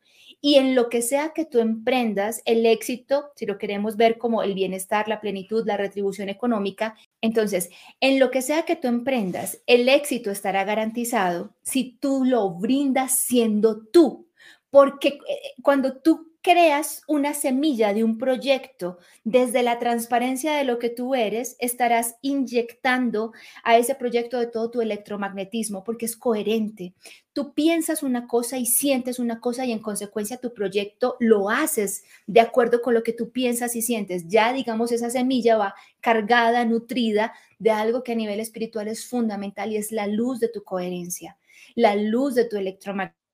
Y 0.47 0.55
en 0.59 0.77
lo 0.77 0.89
que 0.89 1.03
sea 1.03 1.33
que 1.35 1.45
tú 1.45 1.59
emprendas, 1.59 2.41
el 2.45 2.67
éxito, 2.67 3.33
si 3.35 3.47
lo 3.47 3.59
queremos 3.59 3.97
ver 3.97 4.17
como 4.17 4.45
el 4.45 4.55
bienestar, 4.55 5.09
la 5.09 5.21
plenitud, 5.21 5.67
la 5.67 5.77
retribución 5.77 6.29
económica, 6.29 6.95
entonces, 7.21 7.69
en 7.99 8.21
lo 8.21 8.31
que 8.31 8.43
sea 8.43 8.63
que 8.63 8.77
tú 8.77 8.87
emprendas, 8.87 9.61
el 9.67 9.89
éxito 9.89 10.31
estará 10.31 10.63
garantizado 10.63 11.53
si 11.63 11.99
tú 12.01 12.25
lo 12.25 12.49
brindas 12.51 13.19
siendo 13.19 13.87
tú. 13.87 14.29
Porque 14.71 15.09
eh, 15.09 15.55
cuando 15.63 15.97
tú 15.97 16.36
creas 16.47 17.03
una 17.09 17.35
semilla 17.35 17.93
de 17.93 18.05
un 18.05 18.19
proyecto 18.19 18.99
desde 19.25 19.65
la 19.65 19.81
transparencia 19.81 20.53
de 20.53 20.63
lo 20.63 20.79
que 20.79 20.91
tú 20.91 21.17
eres, 21.17 21.57
estarás 21.59 22.19
inyectando 22.23 23.33
a 23.65 23.77
ese 23.77 23.97
proyecto 23.97 24.39
de 24.39 24.47
todo 24.47 24.71
tu 24.71 24.81
electromagnetismo 24.81 25.83
porque 25.83 26.07
es 26.07 26.17
coherente. 26.17 26.95
Tú 27.33 27.53
piensas 27.53 28.05
una 28.05 28.29
cosa 28.29 28.59
y 28.59 28.67
sientes 28.67 29.19
una 29.19 29.41
cosa 29.41 29.67
y 29.67 29.73
en 29.73 29.81
consecuencia 29.81 30.37
tu 30.37 30.55
proyecto 30.55 31.17
lo 31.19 31.51
haces 31.51 32.05
de 32.29 32.41
acuerdo 32.41 32.81
con 32.81 32.95
lo 32.95 33.03
que 33.03 33.13
tú 33.13 33.33
piensas 33.33 33.75
y 33.75 33.83
sientes. 33.83 34.29
Ya 34.29 34.53
digamos 34.53 34.93
esa 34.93 35.11
semilla 35.11 35.57
va 35.57 35.75
cargada, 36.01 36.65
nutrida 36.65 37.33
de 37.59 37.73
algo 37.73 38.05
que 38.05 38.13
a 38.13 38.15
nivel 38.15 38.39
espiritual 38.39 38.87
es 38.87 39.05
fundamental 39.09 39.73
y 39.73 39.79
es 39.79 39.91
la 39.91 40.07
luz 40.07 40.39
de 40.39 40.47
tu 40.47 40.63
coherencia, 40.63 41.39
la 41.75 41.97
luz 41.97 42.37
de 42.37 42.45
tu 42.45 42.57
electromagnetismo. 42.57 43.27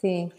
Sí. 0.00 0.32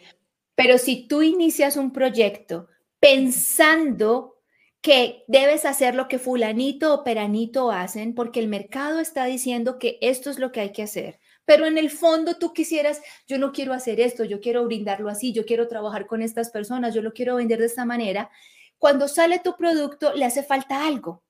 Pero 0.64 0.78
si 0.78 1.08
tú 1.08 1.24
inicias 1.24 1.76
un 1.76 1.92
proyecto 1.92 2.68
pensando 3.00 4.38
que 4.80 5.24
debes 5.28 5.66
hacer 5.66 5.96
lo 5.96 6.08
que 6.08 6.20
fulanito 6.20 6.94
o 6.94 7.04
peranito 7.04 7.72
hacen 7.72 8.14
porque 8.14 8.40
el 8.40 8.48
mercado 8.48 9.00
está 9.00 9.26
diciendo 9.26 9.80
que 9.80 9.98
esto 10.02 10.30
es 10.30 10.38
lo 10.38 10.52
que 10.52 10.60
hay 10.60 10.72
que 10.72 10.84
hacer. 10.84 11.20
Pero 11.46 11.66
en 11.66 11.80
el 11.80 11.90
fondo 11.90 12.38
tú 12.38 12.54
quisieras, 12.54 13.02
yo 13.26 13.40
no 13.40 13.54
quiero 13.54 13.74
hacer 13.74 14.00
esto, 14.00 14.24
yo 14.24 14.40
quiero 14.40 14.64
brindarlo 14.66 15.10
así, 15.10 15.34
yo 15.34 15.46
quiero 15.48 15.68
trabajar 15.68 16.06
con 16.06 16.22
estas 16.22 16.52
personas, 16.52 16.94
yo 16.94 17.02
lo 17.02 17.14
quiero 17.14 17.38
vender 17.38 17.58
de 17.58 17.66
esta 17.66 17.86
manera. 17.86 18.30
Cuando 18.78 19.08
sale 19.08 19.40
tu 19.40 19.58
producto 19.58 20.14
le 20.14 20.26
hace 20.26 20.44
falta 20.44 20.86
algo, 20.86 21.24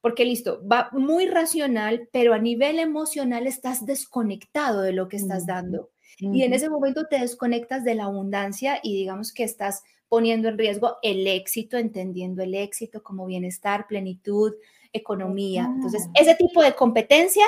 porque 0.00 0.24
listo, 0.24 0.62
va 0.64 0.90
muy 0.92 1.26
racional, 1.26 2.08
pero 2.12 2.34
a 2.34 2.38
nivel 2.38 2.78
emocional 2.78 3.48
estás 3.48 3.84
desconectado 3.84 4.82
de 4.82 4.92
lo 4.92 5.08
que 5.08 5.16
estás 5.16 5.44
dando. 5.44 5.90
Y 6.18 6.42
en 6.42 6.54
ese 6.54 6.70
momento 6.70 7.06
te 7.06 7.18
desconectas 7.18 7.84
de 7.84 7.94
la 7.94 8.04
abundancia 8.04 8.80
y 8.82 8.94
digamos 8.96 9.32
que 9.32 9.44
estás 9.44 9.82
poniendo 10.08 10.48
en 10.48 10.58
riesgo 10.58 10.96
el 11.02 11.26
éxito, 11.26 11.76
entendiendo 11.76 12.42
el 12.42 12.54
éxito 12.54 13.02
como 13.02 13.26
bienestar, 13.26 13.86
plenitud, 13.86 14.54
economía. 14.92 15.70
Entonces, 15.74 16.08
ese 16.14 16.34
tipo 16.34 16.62
de 16.62 16.74
competencia, 16.74 17.44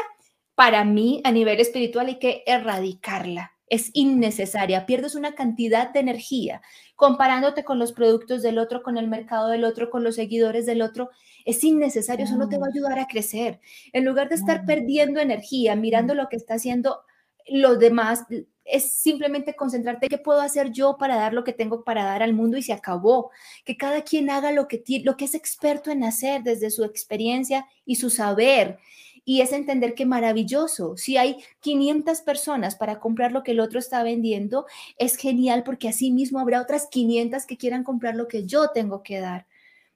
para 0.55 0.85
mí, 0.85 1.21
a 1.25 1.31
nivel 1.31 1.61
espiritual, 1.61 2.09
hay 2.09 2.19
que 2.19 2.43
erradicarla. 2.47 3.53
Es 3.71 3.91
innecesaria, 3.93 4.87
pierdes 4.87 5.15
una 5.15 5.35
cantidad 5.35 5.93
de 5.93 6.01
energía 6.01 6.63
comparándote 6.97 7.65
con 7.65 7.79
los 7.79 7.93
productos 7.93 8.43
del 8.43 8.59
otro, 8.59 8.83
con 8.83 8.97
el 8.97 9.09
mercado 9.09 9.49
del 9.49 9.65
otro, 9.65 9.91
con 9.91 10.03
los 10.03 10.17
seguidores 10.17 10.67
del 10.67 10.83
otro. 10.83 11.11
Es 11.45 11.63
innecesario, 11.63 12.25
eso 12.25 12.37
no 12.37 12.49
te 12.49 12.59
va 12.59 12.67
a 12.67 12.71
ayudar 12.71 12.99
a 12.99 13.07
crecer. 13.07 13.61
En 13.93 14.05
lugar 14.05 14.31
de 14.31 14.37
estar 14.37 14.65
perdiendo 14.65 15.21
energía 15.21 15.77
mirando 15.77 16.15
lo 16.15 16.29
que 16.29 16.37
está 16.37 16.55
haciendo 16.55 17.03
los 17.47 17.79
demás, 17.79 18.25
es 18.71 18.93
simplemente 18.93 19.57
concentrarte 19.57 20.07
en 20.07 20.11
qué 20.11 20.19
puedo 20.19 20.41
hacer 20.41 20.71
yo 20.71 20.97
para 20.99 21.17
dar 21.17 21.33
lo 21.33 21.45
que 21.45 21.53
tengo 21.53 21.85
para 21.85 22.05
dar 22.05 22.23
al 22.23 22.35
mundo 22.35 22.57
y 22.57 22.63
se 22.63 22.73
acabó. 22.73 23.31
Que 23.65 23.77
cada 23.77 24.03
quien 24.03 24.31
haga 24.31 24.53
lo 24.53 24.69
que, 24.69 24.83
lo 25.05 25.17
que 25.17 25.25
es 25.25 25.35
experto 25.35 25.91
en 25.91 26.05
hacer 26.05 26.43
desde 26.43 26.71
su 26.71 26.85
experiencia 26.85 27.67
y 27.85 27.97
su 27.97 28.11
saber. 28.11 28.79
Y 29.25 29.41
es 29.43 29.53
entender 29.53 29.95
que 29.95 30.07
maravilloso. 30.07 30.97
Si 30.97 31.17
hay 31.17 31.37
500 31.61 32.21
personas 32.23 32.77
para 32.77 32.99
comprar 32.99 33.33
lo 33.33 33.43
que 33.43 33.51
el 33.51 33.61
otro 33.61 33.79
está 33.79 34.03
vendiendo, 34.03 34.67
es 34.97 35.17
genial 35.17 35.65
porque 35.65 35.89
así 35.89 36.11
mismo 36.11 36.39
habrá 36.41 36.63
otras 36.63 36.87
500 36.91 37.45
que 37.47 37.57
quieran 37.57 37.85
comprar 37.85 38.15
lo 38.17 38.29
que 38.29 38.47
yo 38.47 38.69
tengo 38.69 39.03
que 39.03 39.21
dar. 39.21 39.47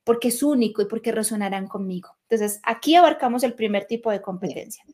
porque 0.04 0.28
es 0.28 0.42
único 0.42 0.82
y 0.82 0.86
porque 0.86 1.12
resonarán 1.12 1.68
conmigo. 1.68 2.16
Entonces, 2.28 2.60
aquí 2.64 2.96
abarcamos 2.96 3.44
el 3.44 3.54
primer 3.54 3.84
tipo 3.84 4.10
de 4.10 4.20
competencia. 4.20 4.84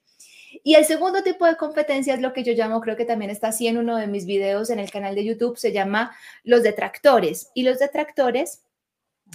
Y 0.63 0.75
el 0.75 0.85
segundo 0.85 1.23
tipo 1.23 1.47
de 1.47 1.57
competencia 1.57 2.15
es 2.15 2.21
lo 2.21 2.33
que 2.33 2.43
yo 2.43 2.53
llamo, 2.53 2.81
creo 2.81 2.97
que 2.97 3.05
también 3.05 3.31
está 3.31 3.49
así 3.49 3.67
en 3.67 3.79
uno 3.79 3.97
de 3.97 4.07
mis 4.07 4.27
videos 4.27 4.71
en 4.71 4.79
el 4.79 4.91
canal 4.91 5.15
de 5.15 5.25
YouTube, 5.25 5.59
se 5.59 5.73
llama 5.73 6.17
los 6.45 6.63
detractores. 6.63 7.51
Y 7.55 7.63
los 7.63 7.79
detractores 7.79 8.63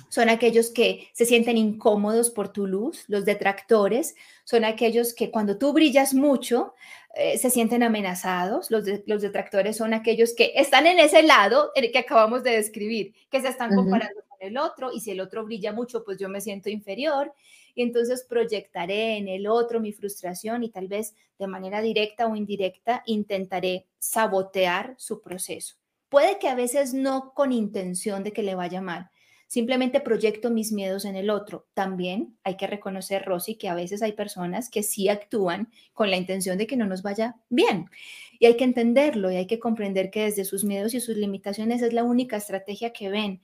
son 0.09 0.29
aquellos 0.29 0.69
que 0.69 1.09
se 1.13 1.25
sienten 1.25 1.57
incómodos 1.57 2.29
por 2.29 2.51
tu 2.51 2.67
luz. 2.67 3.05
Los 3.07 3.25
detractores 3.25 4.15
son 4.43 4.65
aquellos 4.65 5.13
que 5.13 5.31
cuando 5.31 5.57
tú 5.57 5.73
brillas 5.73 6.13
mucho 6.13 6.73
eh, 7.15 7.37
se 7.37 7.49
sienten 7.49 7.83
amenazados. 7.83 8.71
Los, 8.71 8.85
los, 9.05 9.21
detractores 9.21 9.77
son 9.77 9.93
aquellos 9.93 10.33
que 10.33 10.53
están 10.55 10.87
en 10.87 10.99
ese 10.99 11.23
lado 11.23 11.71
que 11.75 11.99
acabamos 11.99 12.43
de 12.43 12.51
describir, 12.51 13.13
que 13.29 13.41
se 13.41 13.49
están 13.49 13.75
comparando 13.75 14.21
el 14.43 14.57
otro 14.57 14.91
y 14.93 14.99
si 14.99 15.11
el 15.11 15.19
otro 15.19 15.45
brilla 15.45 15.71
mucho, 15.71 16.03
pues 16.03 16.17
yo 16.17 16.29
me 16.29 16.41
siento 16.41 16.69
inferior 16.69 17.33
y 17.75 17.81
entonces 17.81 18.25
proyectaré 18.27 19.17
en 19.17 19.27
el 19.27 19.47
otro 19.47 19.79
mi 19.79 19.91
frustración 19.91 20.63
y 20.63 20.69
tal 20.69 20.87
vez 20.87 21.15
de 21.39 21.47
manera 21.47 21.81
directa 21.81 22.27
o 22.27 22.35
indirecta 22.35 23.03
intentaré 23.05 23.87
sabotear 23.97 24.95
su 24.97 25.21
proceso. 25.21 25.75
Puede 26.09 26.37
que 26.37 26.47
a 26.47 26.55
veces 26.55 26.93
no 26.93 27.33
con 27.33 27.51
intención 27.51 28.23
de 28.23 28.31
que 28.31 28.43
le 28.43 28.53
vaya 28.53 28.81
mal, 28.81 29.09
simplemente 29.47 29.99
proyecto 29.99 30.49
mis 30.49 30.71
miedos 30.71 31.05
en 31.05 31.15
el 31.15 31.29
otro. 31.29 31.67
También 31.73 32.37
hay 32.43 32.57
que 32.57 32.65
reconocer, 32.67 33.23
Rosy, 33.23 33.55
que 33.55 33.69
a 33.69 33.75
veces 33.75 34.01
hay 34.01 34.13
personas 34.13 34.69
que 34.69 34.83
sí 34.83 35.09
actúan 35.09 35.71
con 35.93 36.09
la 36.09 36.17
intención 36.17 36.57
de 36.57 36.67
que 36.67 36.75
no 36.75 36.85
nos 36.85 37.03
vaya 37.03 37.35
bien. 37.49 37.89
Y 38.39 38.47
hay 38.47 38.57
que 38.57 38.63
entenderlo 38.63 39.31
y 39.31 39.35
hay 39.35 39.45
que 39.47 39.59
comprender 39.59 40.09
que 40.09 40.23
desde 40.23 40.45
sus 40.45 40.63
miedos 40.63 40.93
y 40.95 40.99
sus 40.99 41.17
limitaciones 41.17 41.81
es 41.81 41.93
la 41.93 42.03
única 42.03 42.37
estrategia 42.37 42.93
que 42.93 43.09
ven. 43.09 43.41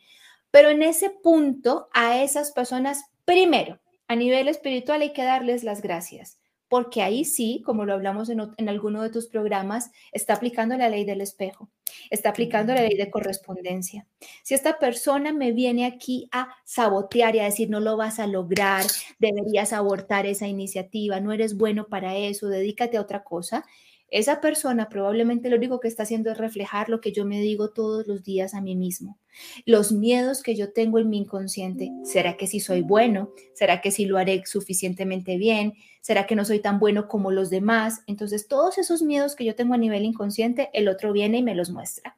Pero 0.52 0.70
en 0.70 0.82
ese 0.82 1.10
punto, 1.10 1.90
a 1.94 2.22
esas 2.22 2.52
personas, 2.52 3.06
primero, 3.26 3.80
a 4.08 4.16
nivel 4.16 4.48
espiritual 4.48 5.02
hay 5.02 5.14
que 5.14 5.24
darles 5.24 5.64
las 5.64 5.82
gracias, 5.82 6.40
porque 6.68 7.02
ahí 7.04 7.26
sí, 7.26 7.62
como 7.66 7.86
lo 7.86 7.94
hablamos 7.94 8.30
en, 8.30 8.70
alguno 8.70 9.04
de 9.04 9.12
tus 9.12 9.28
programas, 9.28 9.92
está 10.12 10.34
aplicando 10.34 10.76
la 10.78 10.90
ley 10.90 11.06
del 11.06 11.22
espejo, 11.22 11.70
está 12.10 12.30
aplicando 12.30 12.74
la 12.74 12.82
ley 12.82 12.98
de 12.98 13.12
correspondencia. 13.12 14.08
Si 14.44 14.56
esta 14.56 14.80
persona 14.80 15.32
me 15.32 15.52
viene 15.52 15.86
aquí 15.86 16.28
a 16.32 16.56
sabotear 16.66 17.36
y 17.36 17.40
a 17.40 17.46
decir, 17.46 17.70
no 17.70 17.80
lo 17.80 17.98
vas 17.98 18.20
a 18.20 18.28
lograr, 18.28 18.86
deberías 19.20 19.74
abortar 19.74 20.26
esa 20.26 20.48
iniciativa, 20.48 21.20
no 21.20 21.32
eres 21.32 21.56
bueno 21.56 21.88
para 21.88 22.16
eso, 22.16 22.48
dedícate 22.48 22.98
a 22.98 23.02
otra 23.02 23.24
cosa, 23.24 23.66
esa 24.12 24.42
persona 24.42 24.90
probablemente 24.90 25.50
lo 25.50 25.58
único 25.58 25.80
que 25.80 25.88
está 25.88 26.04
haciendo 26.04 26.32
es 26.32 26.38
reflejar 26.38 26.90
lo 26.90 27.02
que 27.02 27.12
yo 27.12 27.26
me 27.26 27.40
digo 27.42 27.70
todos 27.70 28.08
los 28.08 28.24
días 28.24 28.54
a 28.54 28.62
mí 28.62 28.76
mismo. 28.76 29.18
Los 29.66 29.92
miedos 29.92 30.44
que 30.44 30.56
yo 30.56 30.74
tengo 30.74 31.00
en 31.00 31.10
mi 31.10 31.20
inconsciente. 31.20 31.92
¿Será 32.04 32.38
que 32.38 32.48
si 32.48 32.60
soy 32.60 32.82
bueno? 32.82 33.32
¿Será 33.54 33.82
que 33.82 33.92
si 33.92 34.06
lo 34.06 34.18
haré 34.18 34.44
suficientemente 34.46 35.38
bien? 35.38 35.74
¿Será 36.02 36.26
que 36.26 36.36
no 36.36 36.46
soy 36.46 36.60
tan 36.60 36.80
bueno 36.80 37.08
como 37.08 37.32
los 37.32 37.50
demás? 37.50 38.02
Entonces, 38.08 38.48
todos 38.48 38.78
esos 38.78 39.02
miedos 39.02 39.36
que 39.36 39.46
yo 39.46 39.56
tengo 39.56 39.74
a 39.74 39.78
nivel 39.78 40.04
inconsciente, 40.04 40.70
el 40.74 40.88
otro 40.88 41.14
viene 41.14 41.40
y 41.40 41.44
me 41.44 41.56
los 41.56 41.70
muestra. 41.70 42.18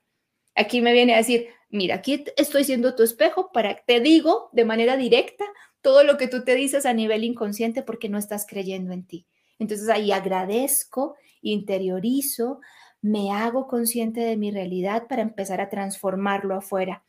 Aquí 0.55 0.81
me 0.81 0.93
viene 0.93 1.13
a 1.13 1.17
decir, 1.17 1.47
mira, 1.69 1.95
aquí 1.95 2.23
estoy 2.37 2.63
siendo 2.63 2.95
tu 2.95 3.03
espejo 3.03 3.51
para, 3.51 3.81
te 3.85 3.99
digo 3.99 4.49
de 4.53 4.65
manera 4.65 4.97
directa 4.97 5.45
todo 5.81 6.03
lo 6.03 6.17
que 6.17 6.27
tú 6.27 6.43
te 6.43 6.55
dices 6.55 6.85
a 6.85 6.93
nivel 6.93 7.23
inconsciente 7.23 7.81
porque 7.81 8.09
no 8.09 8.17
estás 8.17 8.45
creyendo 8.47 8.93
en 8.93 9.05
ti. 9.05 9.27
Entonces 9.59 9.89
ahí 9.89 10.11
agradezco 10.11 11.15
interiorizo, 11.41 12.59
me 13.01 13.31
hago 13.31 13.67
consciente 13.67 14.21
de 14.21 14.37
mi 14.37 14.51
realidad 14.51 15.07
para 15.07 15.21
empezar 15.21 15.61
a 15.61 15.69
transformarlo 15.69 16.55
afuera. 16.55 17.03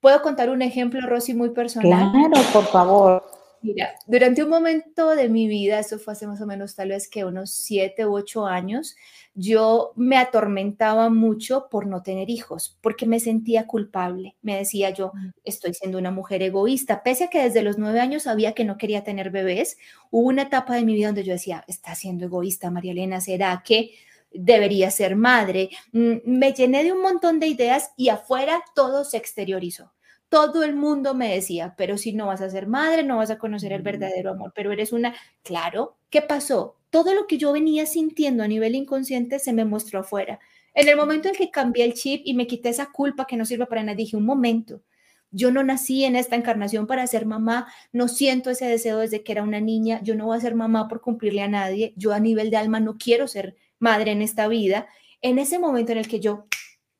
¿Puedo 0.00 0.22
contar 0.22 0.48
un 0.50 0.62
ejemplo, 0.62 1.00
Rosy, 1.00 1.34
muy 1.34 1.50
personal? 1.50 2.10
Claro, 2.12 2.40
por 2.52 2.64
favor. 2.66 3.37
Mira, 3.60 3.90
durante 4.06 4.44
un 4.44 4.50
momento 4.50 5.16
de 5.16 5.28
mi 5.28 5.48
vida, 5.48 5.80
eso 5.80 5.98
fue 5.98 6.12
hace 6.12 6.28
más 6.28 6.40
o 6.40 6.46
menos 6.46 6.76
tal 6.76 6.90
vez 6.90 7.08
que 7.08 7.24
unos 7.24 7.50
siete 7.52 8.06
u 8.06 8.14
ocho 8.14 8.46
años, 8.46 8.94
yo 9.34 9.92
me 9.96 10.16
atormentaba 10.16 11.10
mucho 11.10 11.68
por 11.68 11.86
no 11.88 12.02
tener 12.04 12.30
hijos, 12.30 12.78
porque 12.80 13.04
me 13.06 13.18
sentía 13.18 13.66
culpable. 13.66 14.36
Me 14.42 14.56
decía 14.56 14.90
yo, 14.90 15.10
estoy 15.44 15.74
siendo 15.74 15.98
una 15.98 16.12
mujer 16.12 16.42
egoísta, 16.42 17.02
pese 17.02 17.24
a 17.24 17.30
que 17.30 17.42
desde 17.42 17.62
los 17.62 17.78
nueve 17.78 17.98
años 17.98 18.22
sabía 18.24 18.52
que 18.54 18.64
no 18.64 18.78
quería 18.78 19.02
tener 19.02 19.30
bebés. 19.30 19.76
Hubo 20.12 20.28
una 20.28 20.42
etapa 20.42 20.76
de 20.76 20.84
mi 20.84 20.94
vida 20.94 21.08
donde 21.08 21.24
yo 21.24 21.32
decía, 21.32 21.64
está 21.66 21.96
siendo 21.96 22.26
egoísta, 22.26 22.70
María 22.70 22.92
Elena, 22.92 23.20
¿será 23.20 23.62
que 23.66 23.90
debería 24.32 24.90
ser 24.92 25.16
madre? 25.16 25.70
Mm, 25.92 26.18
me 26.26 26.52
llené 26.52 26.84
de 26.84 26.92
un 26.92 27.02
montón 27.02 27.40
de 27.40 27.48
ideas 27.48 27.90
y 27.96 28.08
afuera 28.10 28.62
todo 28.76 29.04
se 29.04 29.16
exteriorizó 29.16 29.92
todo 30.28 30.62
el 30.62 30.74
mundo 30.76 31.14
me 31.14 31.34
decía, 31.34 31.74
pero 31.76 31.98
si 31.98 32.12
no 32.12 32.26
vas 32.26 32.40
a 32.40 32.50
ser 32.50 32.66
madre, 32.66 33.02
no 33.02 33.16
vas 33.16 33.30
a 33.30 33.38
conocer 33.38 33.72
el 33.72 33.80
mm. 33.80 33.84
verdadero 33.84 34.30
amor, 34.30 34.52
pero 34.54 34.72
eres 34.72 34.92
una, 34.92 35.14
claro, 35.42 35.96
¿qué 36.10 36.22
pasó? 36.22 36.78
todo 36.90 37.14
lo 37.14 37.26
que 37.26 37.38
yo 37.38 37.52
venía 37.52 37.86
sintiendo 37.86 38.42
a 38.42 38.48
nivel 38.48 38.74
inconsciente 38.74 39.38
se 39.38 39.52
me 39.52 39.64
mostró 39.64 40.00
afuera. 40.00 40.40
En 40.74 40.88
el 40.88 40.96
momento 40.96 41.28
en 41.28 41.34
que 41.34 41.50
cambié 41.50 41.84
el 41.84 41.94
chip 41.94 42.22
y 42.24 42.34
me 42.34 42.46
quité 42.46 42.68
esa 42.70 42.90
culpa 42.92 43.26
que 43.26 43.36
no 43.36 43.44
sirve 43.44 43.66
para 43.66 43.82
nada, 43.82 43.96
dije, 43.96 44.16
un 44.16 44.24
momento, 44.24 44.82
yo 45.30 45.50
no 45.50 45.62
nací 45.62 46.04
en 46.04 46.16
esta 46.16 46.36
encarnación 46.36 46.86
para 46.86 47.06
ser 47.06 47.26
mamá, 47.26 47.66
no 47.92 48.08
siento 48.08 48.50
ese 48.50 48.66
deseo 48.66 48.98
desde 48.98 49.22
que 49.22 49.32
era 49.32 49.42
una 49.42 49.60
niña, 49.60 50.00
yo 50.02 50.14
no 50.14 50.26
voy 50.26 50.38
a 50.38 50.40
ser 50.40 50.54
mamá 50.54 50.88
por 50.88 51.00
cumplirle 51.00 51.42
a 51.42 51.48
nadie, 51.48 51.92
yo 51.96 52.12
a 52.12 52.20
nivel 52.20 52.50
de 52.50 52.56
alma 52.56 52.80
no 52.80 52.96
quiero 52.96 53.28
ser 53.28 53.56
madre 53.78 54.12
en 54.12 54.22
esta 54.22 54.48
vida. 54.48 54.88
En 55.20 55.38
ese 55.38 55.58
momento 55.58 55.92
en 55.92 55.98
el 55.98 56.08
que 56.08 56.20
yo 56.20 56.46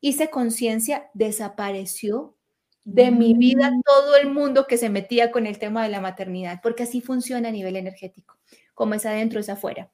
hice 0.01 0.29
conciencia, 0.29 1.09
desapareció 1.13 2.35
de 2.93 3.11
mi 3.11 3.33
vida 3.33 3.71
mm. 3.71 3.81
todo 3.83 4.15
el 4.15 4.29
mundo 4.31 4.67
que 4.67 4.77
se 4.77 4.89
metía 4.89 5.31
con 5.31 5.45
el 5.47 5.59
tema 5.59 5.83
de 5.83 5.89
la 5.89 6.01
maternidad, 6.01 6.59
porque 6.61 6.83
así 6.83 7.01
funciona 7.01 7.49
a 7.49 7.51
nivel 7.51 7.75
energético 7.75 8.39
como 8.79 8.93
es 8.93 9.05
adentro, 9.05 9.41
es 9.41 9.49
afuera. 9.49 9.91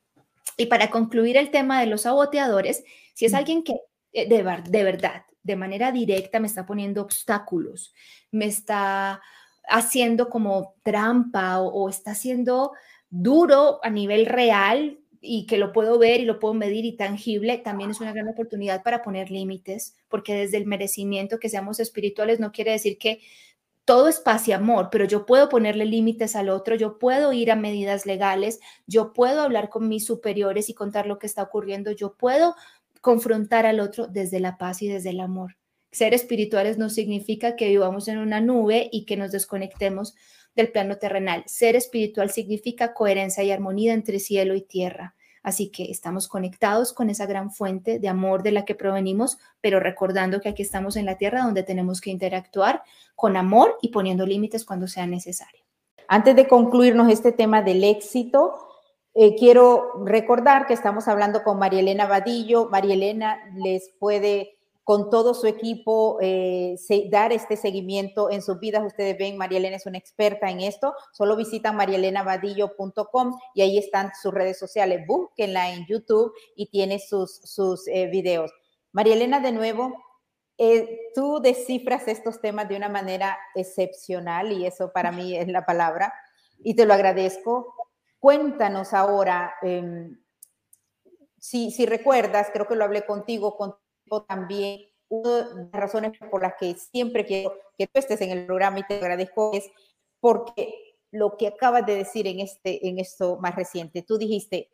Y 0.58 0.68
para 0.68 0.92
concluir 0.92 1.38
el 1.38 1.50
tema 1.50 1.80
de 1.80 1.88
los 1.88 2.02
saboteadores, 2.02 2.84
si 3.16 3.26
es 3.26 3.34
alguien 3.34 3.64
que 3.64 3.74
eh, 4.14 4.30
de, 4.30 4.44
de 4.70 4.84
verdad, 4.84 5.26
de 5.42 5.56
manera 5.56 5.92
directa 5.92 6.40
me 6.40 6.46
está 6.46 6.68
poniendo 6.68 7.02
obstáculos, 7.02 7.96
me 8.30 8.46
está 8.46 9.24
haciendo 9.68 10.30
como 10.30 10.76
trampa 10.84 11.62
o, 11.62 11.90
está 11.90 12.12
haciendo 12.12 12.74
duro 13.10 13.80
a 13.82 13.90
nivel 13.90 14.28
real 14.28 15.00
y 15.26 15.46
que 15.46 15.58
lo 15.58 15.72
puedo 15.72 15.98
ver 15.98 16.22
y 16.22 16.26
lo 16.26 16.40
puedo 16.40 16.54
medir 16.54 16.86
y 16.86 16.96
tangible, 16.96 17.58
también 17.58 17.92
es 17.92 18.02
una 18.02 18.14
gran 18.14 18.28
oportunidad 18.28 18.84
para 18.84 19.02
poner 19.02 19.32
límites, 19.32 19.96
porque 20.08 20.34
desde 20.34 20.58
el 20.58 20.66
merecimiento 20.66 21.40
que 21.40 21.50
seamos 21.50 21.80
espirituales 21.80 22.40
no 22.40 22.52
quiere 22.52 22.72
decir 22.72 22.98
que 22.98 23.22
todo 23.86 24.08
es 24.08 24.20
paz 24.20 24.48
y 24.48 24.52
amor, 24.52 24.90
pero 24.92 25.06
yo 25.06 25.26
puedo 25.26 25.48
ponerle 25.48 25.86
límites 25.86 26.36
al 26.36 26.50
otro, 26.50 26.76
yo 26.76 26.98
puedo 26.98 27.34
ir 27.34 27.52
a 27.52 27.56
medidas 27.56 28.06
legales, 28.06 28.60
yo 28.88 29.14
puedo 29.14 29.42
hablar 29.42 29.70
con 29.70 29.88
mis 29.88 30.06
superiores 30.06 30.70
y 30.70 30.74
contar 30.74 31.06
lo 31.06 31.20
que 31.20 31.28
está 31.28 31.44
ocurriendo, 31.44 31.92
yo 31.92 32.16
puedo 32.16 32.56
confrontar 33.02 33.68
al 33.68 33.80
otro 33.80 34.08
desde 34.08 34.40
la 34.40 34.58
paz 34.58 34.82
y 34.82 34.88
desde 34.88 35.12
el 35.12 35.20
amor. 35.20 35.58
Ser 35.92 36.14
espirituales 36.14 36.78
no 36.78 36.90
significa 36.90 37.56
que 37.56 37.70
vivamos 37.70 38.08
en 38.08 38.18
una 38.18 38.42
nube 38.42 38.90
y 38.92 39.06
que 39.06 39.16
nos 39.16 39.32
desconectemos 39.32 40.16
del 40.56 40.72
plano 40.72 40.98
terrenal. 40.98 41.44
Ser 41.46 41.76
espiritual 41.76 42.32
significa 42.32 42.94
coherencia 42.94 43.44
y 43.44 43.52
armonía 43.52 43.94
entre 43.94 44.20
cielo 44.20 44.56
y 44.56 44.62
tierra. 44.62 45.15
Así 45.46 45.70
que 45.70 45.92
estamos 45.92 46.28
conectados 46.28 46.92
con 46.92 47.12
esa 47.12 47.28
gran 47.28 47.52
fuente 47.52 48.00
de 48.00 48.10
amor 48.10 48.42
de 48.42 48.52
la 48.52 48.66
que 48.66 48.74
provenimos, 48.74 49.38
pero 49.62 49.80
recordando 49.80 50.42
que 50.42 50.50
aquí 50.50 50.64
estamos 50.64 50.96
en 50.96 51.06
la 51.06 51.20
tierra 51.20 51.44
donde 51.44 51.62
tenemos 51.62 52.02
que 52.02 52.10
interactuar 52.10 52.82
con 53.14 53.38
amor 53.38 53.78
y 53.80 53.90
poniendo 53.90 54.26
límites 54.26 54.66
cuando 54.66 54.88
sea 54.88 55.06
necesario. 55.06 55.64
Antes 56.08 56.36
de 56.36 56.48
concluirnos 56.48 57.12
este 57.12 57.32
tema 57.32 57.62
del 57.62 57.84
éxito, 57.84 58.56
eh, 59.14 59.36
quiero 59.36 60.04
recordar 60.04 60.66
que 60.66 60.74
estamos 60.74 61.08
hablando 61.08 61.44
con 61.44 61.60
María 61.60 61.82
Elena 61.82 62.08
Vadillo. 62.08 62.68
María 62.72 62.96
Elena 62.96 63.38
les 63.54 63.92
puede 64.00 64.55
con 64.86 65.10
todo 65.10 65.34
su 65.34 65.48
equipo 65.48 66.20
eh, 66.22 66.76
dar 67.10 67.34
este 67.34 67.58
seguimiento 67.58 68.30
en 68.30 68.44
sus 68.44 68.60
vidas. 68.60 68.86
Ustedes 68.86 69.18
ven, 69.18 69.36
María 69.36 69.58
Elena 69.58 69.78
es 69.78 69.88
una 69.88 69.98
experta 69.98 70.52
en 70.52 70.62
esto. 70.62 70.94
Solo 71.12 71.36
visitan 71.36 71.76
marialenavadillo.com 71.76 73.36
y 73.56 73.62
ahí 73.64 73.80
están 73.80 74.12
sus 74.22 74.32
redes 74.32 74.60
sociales. 74.60 75.04
Búsquenla 75.08 75.72
en 75.74 75.88
YouTube 75.88 76.32
y 76.56 76.70
tiene 76.70 77.00
sus, 77.00 77.36
sus 77.44 77.88
eh, 77.88 78.06
videos. 78.12 78.52
María 78.92 79.16
Elena, 79.16 79.40
de 79.40 79.54
nuevo, 79.54 79.92
eh, 80.60 81.10
tú 81.16 81.40
descifras 81.42 82.08
estos 82.08 82.40
temas 82.40 82.70
de 82.70 82.78
una 82.78 82.88
manera 82.88 83.40
excepcional 83.56 84.52
y 84.52 84.68
eso 84.68 84.92
para 84.94 85.12
mí 85.12 85.36
es 85.36 85.48
la 85.48 85.66
palabra 85.66 86.14
y 86.60 86.76
te 86.76 86.86
lo 86.86 86.94
agradezco. 86.94 87.74
Cuéntanos 88.20 88.94
ahora, 88.94 89.56
em, 89.64 90.16
si, 91.40 91.72
si 91.72 91.88
recuerdas, 91.88 92.50
creo 92.54 92.68
que 92.68 92.76
lo 92.76 92.84
hablé 92.84 93.04
contigo, 93.04 93.58
con 93.58 93.76
también 94.28 94.82
una 95.10 95.50
de 95.50 95.56
las 95.56 95.72
razones 95.72 96.18
por 96.32 96.42
las 96.42 96.54
que 96.60 96.76
siempre 96.76 97.26
quiero 97.26 97.54
que 97.78 97.88
tú 97.88 98.00
estés 98.00 98.22
en 98.22 98.32
el 98.32 98.46
programa 98.46 98.80
y 98.80 98.84
te 98.88 98.96
agradezco 98.96 99.52
es 99.54 99.70
porque 100.20 100.96
lo 101.12 101.38
que 101.38 101.48
acabas 101.48 101.86
de 101.86 101.96
decir 101.96 102.28
en, 102.28 102.40
este, 102.40 102.88
en 102.88 103.00
esto 103.00 103.38
más 103.38 103.56
reciente, 103.56 104.02
tú 104.02 104.18
dijiste, 104.18 104.70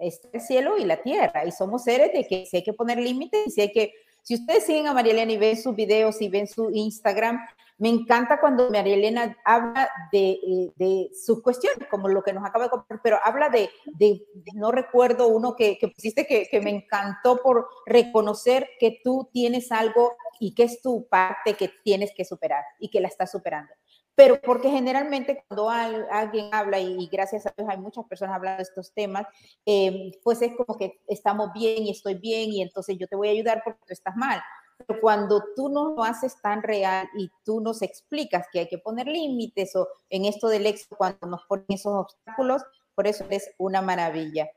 este 0.00 0.28
el 0.32 0.40
cielo 0.40 0.78
y 0.78 0.84
la 0.84 1.02
tierra 1.02 1.44
y 1.44 1.50
somos 1.50 1.84
seres 1.84 2.12
de 2.12 2.26
que 2.26 2.46
si 2.46 2.58
hay 2.58 2.62
que 2.62 2.72
poner 2.72 2.98
límites 2.98 3.46
y 3.46 3.50
si 3.50 3.60
hay 3.60 3.72
que 3.72 3.92
Si 4.28 4.34
ustedes 4.34 4.66
siguen 4.66 4.86
a 4.86 4.92
María 4.92 5.14
Elena 5.14 5.32
y 5.32 5.38
ven 5.38 5.56
sus 5.56 5.74
videos 5.74 6.20
y 6.20 6.28
ven 6.28 6.46
su 6.46 6.70
Instagram, 6.70 7.40
me 7.78 7.88
encanta 7.88 8.38
cuando 8.38 8.70
María 8.70 8.92
Elena 8.92 9.34
habla 9.42 9.88
de, 10.12 10.32
eh, 10.32 10.72
de, 10.76 11.08
sus 11.14 11.40
cuestiones, 11.40 11.88
como 11.88 12.08
lo 12.08 12.22
que 12.22 12.34
nos 12.34 12.44
acaba 12.44 12.64
de 12.64 12.70
contar, 12.70 13.00
pero 13.02 13.18
habla 13.24 13.48
de, 13.48 13.70
de 13.86 14.22
no 14.52 14.70
recuerdo 14.70 15.28
uno 15.28 15.56
que, 15.56 15.78
pusiste 15.94 16.26
que, 16.26 16.46
que, 16.46 16.60
me 16.60 16.68
encantó 16.68 17.40
por 17.42 17.70
reconocer 17.86 18.68
que 18.78 19.00
tú 19.02 19.30
tienes 19.32 19.72
algo 19.72 20.12
y 20.38 20.54
que 20.54 20.64
es 20.64 20.82
tu 20.82 21.08
parte 21.08 21.54
que 21.54 21.70
tienes 21.82 22.12
que 22.14 22.26
superar 22.26 22.64
y 22.78 22.90
que 22.90 23.00
la 23.00 23.08
estás 23.08 23.30
superando. 23.30 23.72
Pero 24.18 24.40
porque 24.40 24.68
generalmente 24.68 25.44
cuando 25.46 25.70
alguien 25.70 26.48
habla, 26.52 26.80
y, 26.80 27.06
gracias 27.06 27.46
a 27.46 27.54
Dios 27.56 27.68
hay 27.70 27.78
muchas 27.78 28.04
personas 28.06 28.34
hablando 28.34 28.56
de 28.56 28.64
estos 28.64 28.92
temas, 28.92 29.28
eh, 29.64 30.10
pues 30.24 30.42
es 30.42 30.56
como 30.56 30.76
que 30.76 30.98
estamos 31.06 31.52
bien 31.52 31.84
y 31.84 31.90
estoy 31.90 32.14
bien 32.14 32.50
y 32.50 32.60
entonces 32.60 32.96
yo 32.98 33.06
te 33.06 33.14
voy 33.14 33.28
a 33.28 33.30
ayudar 33.30 33.62
porque 33.64 33.78
tú 33.86 33.92
estás 33.92 34.16
mal 34.16 34.42
pero 34.86 35.00
cuando 35.00 35.42
tú 35.56 35.68
no 35.68 35.94
lo 35.94 36.04
haces 36.04 36.40
tan 36.40 36.62
real 36.62 37.08
y 37.16 37.30
tú 37.44 37.60
nos 37.60 37.82
explicas 37.82 38.46
que 38.52 38.60
hay 38.60 38.68
que 38.68 38.78
poner 38.78 39.06
límites 39.06 39.74
o 39.74 39.88
en 40.08 40.24
esto 40.24 40.48
del 40.48 40.66
éxito, 40.66 40.96
cuando 40.96 41.26
nos 41.26 41.44
ponen 41.46 41.66
esos 41.68 41.92
obstáculos, 41.92 42.62
por 42.94 43.06
eso 43.06 43.24
es 43.30 43.50
una 43.58 43.82
maravilla. 43.82 44.48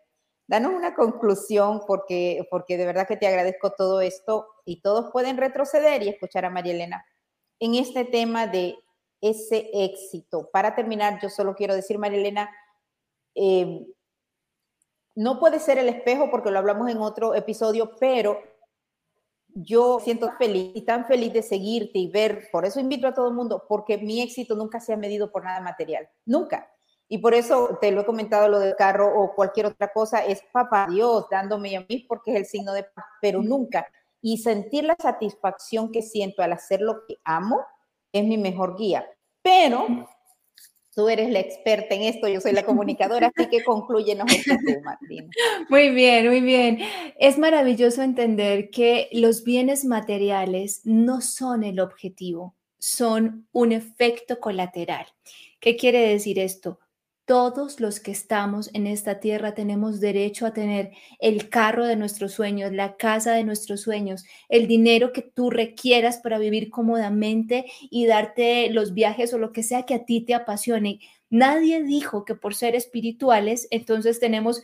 Danos 0.47 0.73
una 0.73 0.93
conclusión 0.93 1.81
porque, 1.87 2.47
porque 2.51 2.77
de 2.77 2.85
verdad 2.85 3.07
que 3.07 3.17
te 3.17 3.27
agradezco 3.27 3.71
todo 3.71 4.01
esto 4.01 4.47
y 4.63 4.81
todos 4.81 5.11
pueden 5.11 5.37
retroceder 5.37 6.03
y 6.03 6.09
escuchar 6.09 6.45
a 6.45 6.49
María 6.49 6.73
Elena 6.73 7.05
en 7.59 7.75
este 7.75 8.05
tema 8.05 8.47
de 8.47 8.77
ese 9.21 9.69
éxito. 9.73 10.49
Para 10.51 10.75
terminar, 10.75 11.19
yo 11.21 11.29
solo 11.29 11.55
quiero 11.55 11.75
decir, 11.75 11.97
María 11.97 12.19
Elena, 12.19 12.49
eh, 13.35 13.85
no 15.15 15.39
puede 15.39 15.59
ser 15.59 15.77
el 15.77 15.89
espejo 15.89 16.29
porque 16.31 16.51
lo 16.51 16.59
hablamos 16.59 16.89
en 16.89 16.97
otro 16.97 17.35
episodio, 17.35 17.95
pero 17.99 18.39
yo 19.53 19.99
siento 19.99 20.31
feliz 20.37 20.71
y 20.75 20.81
tan 20.81 21.05
feliz 21.05 21.33
de 21.33 21.43
seguirte 21.43 21.99
y 21.99 22.09
ver, 22.09 22.49
por 22.51 22.65
eso 22.65 22.79
invito 22.79 23.07
a 23.07 23.13
todo 23.13 23.27
el 23.27 23.33
mundo, 23.33 23.65
porque 23.67 23.97
mi 23.97 24.21
éxito 24.21 24.55
nunca 24.55 24.79
se 24.79 24.93
ha 24.93 24.97
medido 24.97 25.31
por 25.31 25.43
nada 25.43 25.59
material, 25.59 26.09
nunca. 26.25 26.71
Y 27.09 27.17
por 27.17 27.33
eso 27.33 27.77
te 27.81 27.91
lo 27.91 28.01
he 28.01 28.05
comentado 28.05 28.47
lo 28.47 28.59
del 28.59 28.75
carro 28.77 29.13
o 29.13 29.35
cualquier 29.35 29.65
otra 29.65 29.91
cosa, 29.91 30.25
es 30.25 30.41
papá 30.53 30.87
Dios 30.89 31.27
dándome 31.29 31.75
a 31.75 31.85
mí 31.87 32.05
porque 32.07 32.31
es 32.31 32.37
el 32.37 32.45
signo 32.45 32.71
de 32.71 32.83
paz, 32.83 33.03
pero 33.21 33.41
nunca. 33.41 33.85
Y 34.21 34.37
sentir 34.37 34.85
la 34.85 34.95
satisfacción 34.97 35.91
que 35.91 36.01
siento 36.01 36.41
al 36.41 36.53
hacer 36.53 36.79
lo 36.79 37.05
que 37.05 37.17
amo 37.25 37.65
es 38.13 38.25
mi 38.25 38.37
mejor 38.37 38.77
guía. 38.77 39.05
Pero 39.41 40.07
Tú 40.93 41.07
eres 41.07 41.29
la 41.29 41.39
experta 41.39 41.95
en 41.95 42.01
esto, 42.01 42.27
yo 42.27 42.41
soy 42.41 42.51
la 42.51 42.65
comunicadora, 42.65 43.31
así 43.33 43.47
que 43.49 43.63
concluyenos 43.63 44.29
este 44.29 44.57
tema, 44.65 44.99
Muy 45.69 45.89
bien, 45.89 46.27
muy 46.27 46.41
bien. 46.41 46.79
Es 47.17 47.37
maravilloso 47.37 48.01
entender 48.01 48.69
que 48.69 49.07
los 49.13 49.45
bienes 49.45 49.85
materiales 49.85 50.81
no 50.83 51.21
son 51.21 51.63
el 51.63 51.79
objetivo, 51.79 52.55
son 52.77 53.47
un 53.53 53.71
efecto 53.71 54.41
colateral. 54.41 55.05
¿Qué 55.61 55.77
quiere 55.77 56.09
decir 56.09 56.39
esto? 56.39 56.79
Todos 57.31 57.79
los 57.79 58.01
que 58.01 58.11
estamos 58.11 58.69
en 58.73 58.87
esta 58.87 59.21
tierra 59.21 59.53
tenemos 59.53 60.01
derecho 60.01 60.45
a 60.45 60.51
tener 60.51 60.91
el 61.17 61.47
carro 61.47 61.85
de 61.85 61.95
nuestros 61.95 62.33
sueños, 62.33 62.73
la 62.73 62.97
casa 62.97 63.31
de 63.31 63.45
nuestros 63.45 63.79
sueños, 63.79 64.25
el 64.49 64.67
dinero 64.67 65.13
que 65.13 65.21
tú 65.21 65.49
requieras 65.49 66.17
para 66.17 66.39
vivir 66.39 66.69
cómodamente 66.69 67.67
y 67.89 68.05
darte 68.05 68.69
los 68.71 68.93
viajes 68.93 69.33
o 69.33 69.37
lo 69.37 69.53
que 69.53 69.63
sea 69.63 69.83
que 69.83 69.93
a 69.93 70.03
ti 70.03 70.25
te 70.25 70.33
apasione. 70.33 70.99
Nadie 71.29 71.81
dijo 71.83 72.25
que 72.25 72.35
por 72.35 72.53
ser 72.53 72.75
espirituales, 72.75 73.69
entonces 73.71 74.19
tenemos 74.19 74.61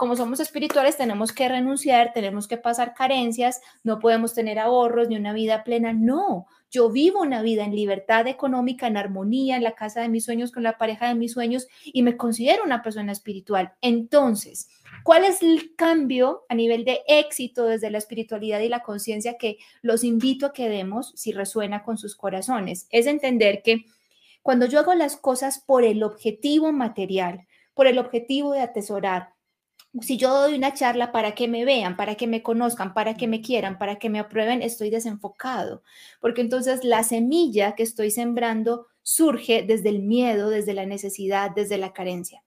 como 0.00 0.16
somos 0.16 0.40
espirituales, 0.40 0.96
tenemos 0.96 1.32
que 1.32 1.48
renunciar, 1.48 2.12
tenemos 2.12 2.48
que 2.48 2.56
pasar 2.56 2.94
carencias, 2.94 3.60
no 3.84 4.00
podemos 4.00 4.34
tener 4.34 4.58
ahorros 4.58 5.08
ni 5.08 5.14
una 5.14 5.32
vida 5.32 5.62
plena. 5.62 5.92
No, 5.92 6.48
yo 6.70 6.90
vivo 6.90 7.20
una 7.20 7.42
vida 7.42 7.64
en 7.64 7.74
libertad 7.74 8.26
económica, 8.26 8.86
en 8.86 8.96
armonía, 8.96 9.56
en 9.56 9.62
la 9.62 9.74
casa 9.74 10.02
de 10.02 10.08
mis 10.08 10.24
sueños, 10.24 10.52
con 10.52 10.62
la 10.62 10.76
pareja 10.76 11.08
de 11.08 11.14
mis 11.14 11.32
sueños 11.32 11.66
y 11.84 12.02
me 12.02 12.16
considero 12.16 12.64
una 12.64 12.82
persona 12.82 13.12
espiritual. 13.12 13.72
Entonces, 13.80 14.68
¿cuál 15.02 15.24
es 15.24 15.42
el 15.42 15.74
cambio 15.76 16.44
a 16.48 16.54
nivel 16.54 16.84
de 16.84 17.00
éxito 17.06 17.64
desde 17.64 17.90
la 17.90 17.98
espiritualidad 17.98 18.60
y 18.60 18.68
la 18.68 18.82
conciencia 18.82 19.38
que 19.38 19.58
los 19.82 20.04
invito 20.04 20.46
a 20.46 20.52
que 20.52 20.68
demos 20.68 21.12
si 21.16 21.32
resuena 21.32 21.82
con 21.82 21.96
sus 21.96 22.16
corazones? 22.16 22.86
Es 22.90 23.06
entender 23.06 23.62
que 23.62 23.86
cuando 24.42 24.66
yo 24.66 24.80
hago 24.80 24.94
las 24.94 25.16
cosas 25.16 25.58
por 25.58 25.84
el 25.84 26.02
objetivo 26.02 26.72
material, 26.72 27.46
por 27.74 27.86
el 27.86 27.98
objetivo 27.98 28.52
de 28.52 28.60
atesorar, 28.60 29.34
si 30.00 30.16
yo 30.16 30.32
doy 30.32 30.54
una 30.54 30.74
charla 30.74 31.12
para 31.12 31.34
que 31.34 31.48
me 31.48 31.64
vean, 31.64 31.96
para 31.96 32.14
que 32.14 32.26
me 32.26 32.42
conozcan, 32.42 32.94
para 32.94 33.14
que 33.14 33.26
me 33.26 33.40
quieran, 33.40 33.78
para 33.78 33.98
que 33.98 34.10
me 34.10 34.18
aprueben, 34.18 34.62
estoy 34.62 34.90
desenfocado, 34.90 35.82
porque 36.20 36.40
entonces 36.40 36.84
la 36.84 37.02
semilla 37.04 37.74
que 37.74 37.82
estoy 37.82 38.10
sembrando 38.10 38.86
surge 39.02 39.62
desde 39.62 39.88
el 39.88 40.00
miedo, 40.02 40.50
desde 40.50 40.74
la 40.74 40.86
necesidad, 40.86 41.50
desde 41.54 41.78
la 41.78 41.92
carencia. 41.92 42.42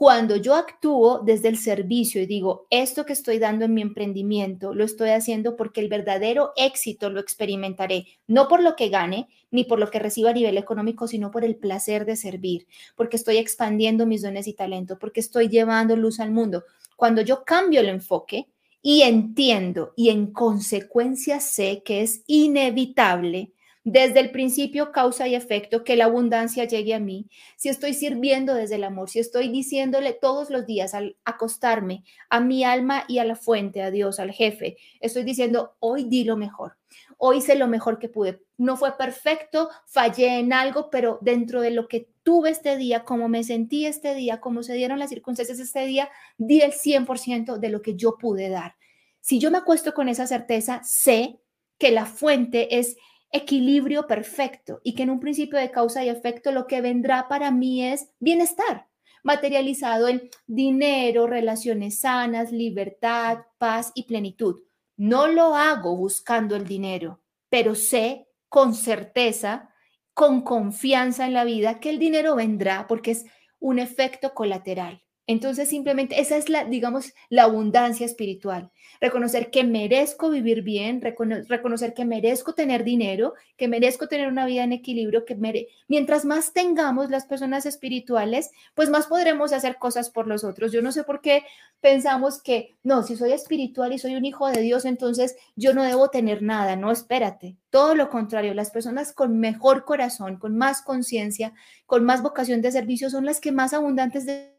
Cuando 0.00 0.36
yo 0.36 0.54
actúo 0.54 1.20
desde 1.22 1.48
el 1.48 1.58
servicio 1.58 2.22
y 2.22 2.26
digo, 2.26 2.66
esto 2.70 3.04
que 3.04 3.12
estoy 3.12 3.38
dando 3.38 3.66
en 3.66 3.74
mi 3.74 3.82
emprendimiento, 3.82 4.72
lo 4.72 4.82
estoy 4.82 5.10
haciendo 5.10 5.56
porque 5.56 5.82
el 5.82 5.90
verdadero 5.90 6.52
éxito 6.56 7.10
lo 7.10 7.20
experimentaré, 7.20 8.06
no 8.26 8.48
por 8.48 8.62
lo 8.62 8.76
que 8.76 8.88
gane, 8.88 9.28
ni 9.50 9.64
por 9.64 9.78
lo 9.78 9.90
que 9.90 9.98
reciba 9.98 10.30
a 10.30 10.32
nivel 10.32 10.56
económico, 10.56 11.06
sino 11.06 11.30
por 11.30 11.44
el 11.44 11.56
placer 11.56 12.06
de 12.06 12.16
servir, 12.16 12.66
porque 12.96 13.18
estoy 13.18 13.36
expandiendo 13.36 14.06
mis 14.06 14.22
dones 14.22 14.46
y 14.48 14.54
talento, 14.54 14.98
porque 14.98 15.20
estoy 15.20 15.48
llevando 15.48 15.94
luz 15.96 16.18
al 16.18 16.30
mundo. 16.30 16.64
Cuando 16.96 17.20
yo 17.20 17.44
cambio 17.44 17.80
el 17.80 17.90
enfoque 17.90 18.48
y 18.80 19.02
entiendo 19.02 19.92
y 19.96 20.08
en 20.08 20.32
consecuencia 20.32 21.40
sé 21.40 21.82
que 21.84 22.00
es 22.00 22.22
inevitable, 22.26 23.52
desde 23.84 24.20
el 24.20 24.30
principio 24.30 24.92
causa 24.92 25.26
y 25.26 25.34
efecto 25.34 25.84
que 25.84 25.96
la 25.96 26.04
abundancia 26.04 26.64
llegue 26.64 26.94
a 26.94 27.00
mí, 27.00 27.28
si 27.56 27.68
estoy 27.70 27.94
sirviendo 27.94 28.54
desde 28.54 28.74
el 28.74 28.84
amor, 28.84 29.08
si 29.08 29.18
estoy 29.18 29.48
diciéndole 29.48 30.12
todos 30.12 30.50
los 30.50 30.66
días 30.66 30.92
al 30.94 31.16
acostarme 31.24 32.04
a 32.28 32.40
mi 32.40 32.62
alma 32.62 33.04
y 33.08 33.18
a 33.18 33.24
la 33.24 33.36
fuente, 33.36 33.82
a 33.82 33.90
Dios, 33.90 34.20
al 34.20 34.32
jefe, 34.32 34.76
estoy 35.00 35.22
diciendo, 35.22 35.76
hoy 35.80 36.04
di 36.04 36.24
lo 36.24 36.36
mejor, 36.36 36.76
hoy 37.16 37.38
hice 37.38 37.54
lo 37.54 37.68
mejor 37.68 37.98
que 37.98 38.08
pude. 38.08 38.42
No 38.58 38.76
fue 38.76 38.96
perfecto, 38.98 39.70
fallé 39.86 40.38
en 40.38 40.52
algo, 40.52 40.90
pero 40.90 41.18
dentro 41.22 41.62
de 41.62 41.70
lo 41.70 41.88
que 41.88 42.10
tuve 42.22 42.50
este 42.50 42.76
día, 42.76 43.04
como 43.04 43.28
me 43.28 43.44
sentí 43.44 43.86
este 43.86 44.14
día, 44.14 44.40
cómo 44.40 44.62
se 44.62 44.74
dieron 44.74 44.98
las 44.98 45.08
circunstancias 45.08 45.58
este 45.58 45.86
día, 45.86 46.10
di 46.36 46.60
el 46.60 46.72
100% 46.72 47.58
de 47.58 47.68
lo 47.70 47.80
que 47.80 47.96
yo 47.96 48.18
pude 48.18 48.50
dar. 48.50 48.76
Si 49.20 49.38
yo 49.38 49.50
me 49.50 49.58
acuesto 49.58 49.94
con 49.94 50.08
esa 50.08 50.26
certeza, 50.26 50.82
sé 50.84 51.40
que 51.78 51.90
la 51.90 52.04
fuente 52.04 52.78
es 52.78 52.96
equilibrio 53.32 54.06
perfecto 54.06 54.80
y 54.82 54.94
que 54.94 55.04
en 55.04 55.10
un 55.10 55.20
principio 55.20 55.58
de 55.58 55.70
causa 55.70 56.04
y 56.04 56.08
efecto 56.08 56.52
lo 56.52 56.66
que 56.66 56.80
vendrá 56.80 57.28
para 57.28 57.50
mí 57.50 57.84
es 57.84 58.10
bienestar, 58.18 58.88
materializado 59.22 60.08
en 60.08 60.30
dinero, 60.46 61.26
relaciones 61.26 62.00
sanas, 62.00 62.52
libertad, 62.52 63.38
paz 63.58 63.92
y 63.94 64.04
plenitud. 64.04 64.62
No 64.96 65.28
lo 65.28 65.54
hago 65.54 65.96
buscando 65.96 66.56
el 66.56 66.66
dinero, 66.66 67.20
pero 67.48 67.74
sé 67.74 68.28
con 68.48 68.74
certeza, 68.74 69.70
con 70.12 70.42
confianza 70.42 71.26
en 71.26 71.32
la 71.32 71.44
vida, 71.44 71.80
que 71.80 71.90
el 71.90 71.98
dinero 71.98 72.34
vendrá 72.34 72.86
porque 72.86 73.12
es 73.12 73.26
un 73.60 73.78
efecto 73.78 74.34
colateral. 74.34 75.02
Entonces, 75.30 75.68
simplemente 75.68 76.20
esa 76.20 76.36
es 76.36 76.48
la, 76.48 76.64
digamos, 76.64 77.14
la 77.28 77.44
abundancia 77.44 78.04
espiritual. 78.04 78.72
Reconocer 79.00 79.52
que 79.52 79.62
merezco 79.62 80.28
vivir 80.28 80.62
bien, 80.62 81.00
reconocer 81.00 81.94
que 81.94 82.04
merezco 82.04 82.54
tener 82.54 82.82
dinero, 82.82 83.34
que 83.56 83.68
merezco 83.68 84.08
tener 84.08 84.26
una 84.26 84.44
vida 84.44 84.64
en 84.64 84.72
equilibrio, 84.72 85.24
que 85.24 85.38
mientras 85.86 86.24
más 86.24 86.52
tengamos 86.52 87.10
las 87.10 87.26
personas 87.26 87.64
espirituales, 87.64 88.50
pues 88.74 88.90
más 88.90 89.06
podremos 89.06 89.52
hacer 89.52 89.76
cosas 89.76 90.10
por 90.10 90.26
los 90.26 90.42
otros. 90.42 90.72
Yo 90.72 90.82
no 90.82 90.90
sé 90.90 91.04
por 91.04 91.20
qué 91.20 91.44
pensamos 91.80 92.42
que, 92.42 92.76
no, 92.82 93.04
si 93.04 93.14
soy 93.14 93.30
espiritual 93.30 93.92
y 93.92 93.98
soy 93.98 94.16
un 94.16 94.24
hijo 94.24 94.50
de 94.50 94.60
Dios, 94.62 94.84
entonces 94.84 95.36
yo 95.54 95.74
no 95.74 95.84
debo 95.84 96.10
tener 96.10 96.42
nada. 96.42 96.74
No, 96.74 96.90
espérate. 96.90 97.56
Todo 97.70 97.94
lo 97.94 98.10
contrario, 98.10 98.52
las 98.52 98.72
personas 98.72 99.12
con 99.12 99.38
mejor 99.38 99.84
corazón, 99.84 100.38
con 100.38 100.56
más 100.56 100.82
conciencia, 100.82 101.54
con 101.86 102.04
más 102.04 102.20
vocación 102.20 102.62
de 102.62 102.72
servicio 102.72 103.10
son 103.10 103.26
las 103.26 103.38
que 103.38 103.52
más 103.52 103.74
abundantes 103.74 104.26
de 104.26 104.58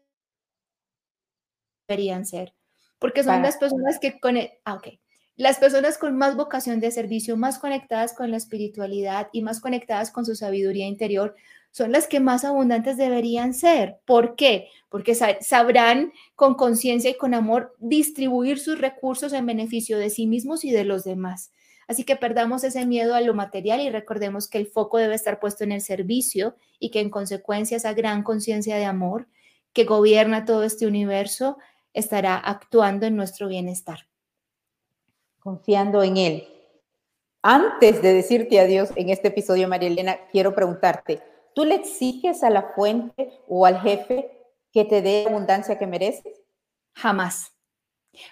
deberían 1.88 2.26
ser, 2.26 2.54
porque 2.98 3.24
son 3.24 3.42
las 3.42 3.56
personas 3.56 3.98
que 3.98 4.20
con 4.20 4.36
ah, 4.64 4.80
Las 5.36 5.58
personas 5.58 5.98
con 5.98 6.16
más 6.16 6.36
vocación 6.36 6.80
de 6.80 6.90
servicio, 6.90 7.36
más 7.36 7.58
conectadas 7.58 8.14
con 8.14 8.30
la 8.30 8.36
espiritualidad 8.36 9.28
y 9.32 9.42
más 9.42 9.60
conectadas 9.60 10.10
con 10.10 10.24
su 10.24 10.34
sabiduría 10.34 10.86
interior, 10.86 11.34
son 11.72 11.90
las 11.90 12.06
que 12.06 12.20
más 12.20 12.44
abundantes 12.44 12.98
deberían 12.98 13.54
ser. 13.54 13.98
¿Por 14.04 14.36
qué? 14.36 14.68
Porque 14.90 15.14
sabrán 15.14 16.12
con 16.36 16.54
conciencia 16.54 17.10
y 17.10 17.16
con 17.16 17.32
amor 17.32 17.74
distribuir 17.78 18.58
sus 18.58 18.78
recursos 18.78 19.32
en 19.32 19.46
beneficio 19.46 19.98
de 19.98 20.10
sí 20.10 20.26
mismos 20.26 20.64
y 20.64 20.70
de 20.70 20.84
los 20.84 21.02
demás. 21.02 21.50
Así 21.88 22.04
que 22.04 22.16
perdamos 22.16 22.62
ese 22.62 22.86
miedo 22.86 23.14
a 23.14 23.20
lo 23.20 23.34
material 23.34 23.80
y 23.80 23.90
recordemos 23.90 24.48
que 24.48 24.58
el 24.58 24.66
foco 24.66 24.98
debe 24.98 25.14
estar 25.14 25.40
puesto 25.40 25.64
en 25.64 25.72
el 25.72 25.80
servicio 25.80 26.56
y 26.78 26.90
que 26.90 27.00
en 27.00 27.10
consecuencia 27.10 27.78
esa 27.78 27.94
gran 27.94 28.22
conciencia 28.22 28.76
de 28.76 28.84
amor 28.84 29.26
que 29.72 29.84
gobierna 29.84 30.44
todo 30.44 30.64
este 30.64 30.86
universo 30.86 31.58
estará 31.92 32.36
actuando 32.36 33.06
en 33.06 33.16
nuestro 33.16 33.48
bienestar. 33.48 34.06
Confiando 35.38 36.02
en 36.02 36.16
Él. 36.16 36.48
Antes 37.42 38.00
de 38.02 38.14
decirte 38.14 38.60
adiós 38.60 38.90
en 38.94 39.10
este 39.10 39.28
episodio, 39.28 39.68
María 39.68 39.88
Elena, 39.88 40.18
quiero 40.30 40.54
preguntarte, 40.54 41.20
¿tú 41.54 41.64
le 41.64 41.74
exiges 41.74 42.44
a 42.44 42.50
la 42.50 42.72
fuente 42.74 43.32
o 43.48 43.66
al 43.66 43.80
jefe 43.80 44.30
que 44.72 44.84
te 44.84 45.02
dé 45.02 45.24
abundancia 45.26 45.78
que 45.78 45.86
mereces? 45.86 46.40
Jamás. 46.94 47.52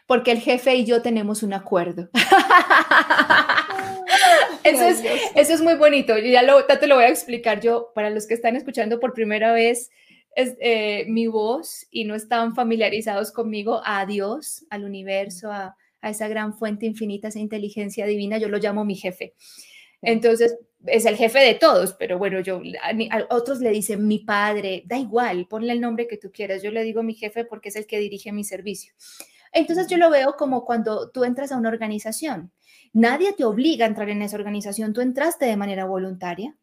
Porque 0.06 0.30
el 0.30 0.40
jefe 0.40 0.74
y 0.76 0.84
yo 0.84 1.02
tenemos 1.02 1.42
un 1.42 1.54
acuerdo. 1.54 2.08
eso, 4.64 4.84
es, 4.84 5.02
eso 5.34 5.54
es 5.54 5.62
muy 5.62 5.74
bonito. 5.74 6.16
Yo 6.18 6.26
ya 6.26 6.42
lo, 6.42 6.64
te 6.64 6.86
lo 6.86 6.96
voy 6.96 7.04
a 7.04 7.08
explicar 7.08 7.60
yo 7.60 7.90
para 7.94 8.10
los 8.10 8.26
que 8.26 8.34
están 8.34 8.56
escuchando 8.56 9.00
por 9.00 9.14
primera 9.14 9.52
vez 9.52 9.90
es, 10.34 10.56
eh, 10.60 11.04
mi 11.08 11.26
voz 11.26 11.86
y 11.90 12.04
no 12.04 12.14
están 12.14 12.54
familiarizados 12.54 13.32
conmigo, 13.32 13.80
a 13.84 14.06
Dios, 14.06 14.64
al 14.70 14.84
universo, 14.84 15.50
a, 15.50 15.76
a 16.00 16.10
esa 16.10 16.28
gran 16.28 16.56
fuente 16.56 16.86
infinita, 16.86 17.28
esa 17.28 17.38
inteligencia 17.38 18.06
divina, 18.06 18.38
yo 18.38 18.48
lo 18.48 18.58
llamo 18.58 18.84
mi 18.84 18.96
jefe. 18.96 19.34
Entonces, 20.02 20.56
es 20.86 21.04
el 21.04 21.16
jefe 21.16 21.40
de 21.40 21.54
todos, 21.54 21.94
pero 21.94 22.18
bueno, 22.18 22.40
yo 22.40 22.62
a, 22.82 23.34
otros 23.34 23.60
le 23.60 23.70
dicen 23.70 24.06
mi 24.06 24.20
padre, 24.20 24.82
da 24.86 24.96
igual, 24.96 25.46
ponle 25.46 25.72
el 25.72 25.80
nombre 25.80 26.06
que 26.06 26.16
tú 26.16 26.30
quieras. 26.32 26.62
Yo 26.62 26.70
le 26.70 26.82
digo 26.82 27.02
mi 27.02 27.14
jefe 27.14 27.44
porque 27.44 27.68
es 27.68 27.76
el 27.76 27.86
que 27.86 27.98
dirige 27.98 28.32
mi 28.32 28.44
servicio. 28.44 28.94
Entonces 29.52 29.88
yo 29.88 29.96
lo 29.96 30.10
veo 30.10 30.36
como 30.36 30.64
cuando 30.64 31.10
tú 31.10 31.24
entras 31.24 31.52
a 31.52 31.56
una 31.56 31.68
organización. 31.68 32.52
Nadie 32.92 33.32
te 33.32 33.44
obliga 33.44 33.84
a 33.84 33.88
entrar 33.88 34.08
en 34.08 34.22
esa 34.22 34.36
organización, 34.36 34.92
tú 34.92 35.00
entraste 35.00 35.44
de 35.44 35.56
manera 35.56 35.84
voluntaria. 35.84 36.56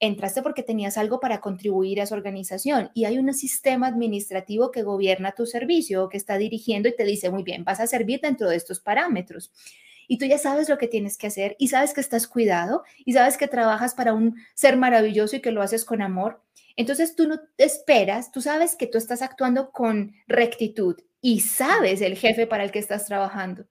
Entraste 0.00 0.42
porque 0.42 0.62
tenías 0.62 0.98
algo 0.98 1.20
para 1.20 1.40
contribuir 1.40 2.00
a 2.00 2.04
esa 2.04 2.14
organización 2.14 2.90
y 2.94 3.04
hay 3.04 3.18
un 3.18 3.32
sistema 3.34 3.86
administrativo 3.86 4.70
que 4.70 4.82
gobierna 4.82 5.32
tu 5.32 5.46
servicio, 5.46 6.08
que 6.08 6.16
está 6.16 6.38
dirigiendo 6.38 6.88
y 6.88 6.96
te 6.96 7.04
dice, 7.04 7.30
muy 7.30 7.42
bien, 7.42 7.64
vas 7.64 7.80
a 7.80 7.86
servir 7.86 8.20
dentro 8.20 8.48
de 8.48 8.56
estos 8.56 8.80
parámetros. 8.80 9.52
Y 10.06 10.18
tú 10.18 10.26
ya 10.26 10.38
sabes 10.38 10.68
lo 10.68 10.78
que 10.78 10.88
tienes 10.88 11.16
que 11.16 11.28
hacer 11.28 11.56
y 11.58 11.68
sabes 11.68 11.94
que 11.94 12.00
estás 12.00 12.26
cuidado 12.26 12.82
y 13.04 13.12
sabes 13.14 13.36
que 13.36 13.48
trabajas 13.48 13.94
para 13.94 14.12
un 14.12 14.36
ser 14.54 14.76
maravilloso 14.76 15.36
y 15.36 15.40
que 15.40 15.50
lo 15.50 15.62
haces 15.62 15.84
con 15.84 16.02
amor. 16.02 16.42
Entonces 16.76 17.14
tú 17.14 17.28
no 17.28 17.40
esperas, 17.56 18.32
tú 18.32 18.40
sabes 18.40 18.76
que 18.76 18.86
tú 18.86 18.98
estás 18.98 19.22
actuando 19.22 19.70
con 19.70 20.12
rectitud 20.26 20.96
y 21.20 21.40
sabes 21.40 22.00
el 22.00 22.16
jefe 22.16 22.46
para 22.46 22.64
el 22.64 22.70
que 22.70 22.80
estás 22.80 23.06
trabajando. 23.06 23.66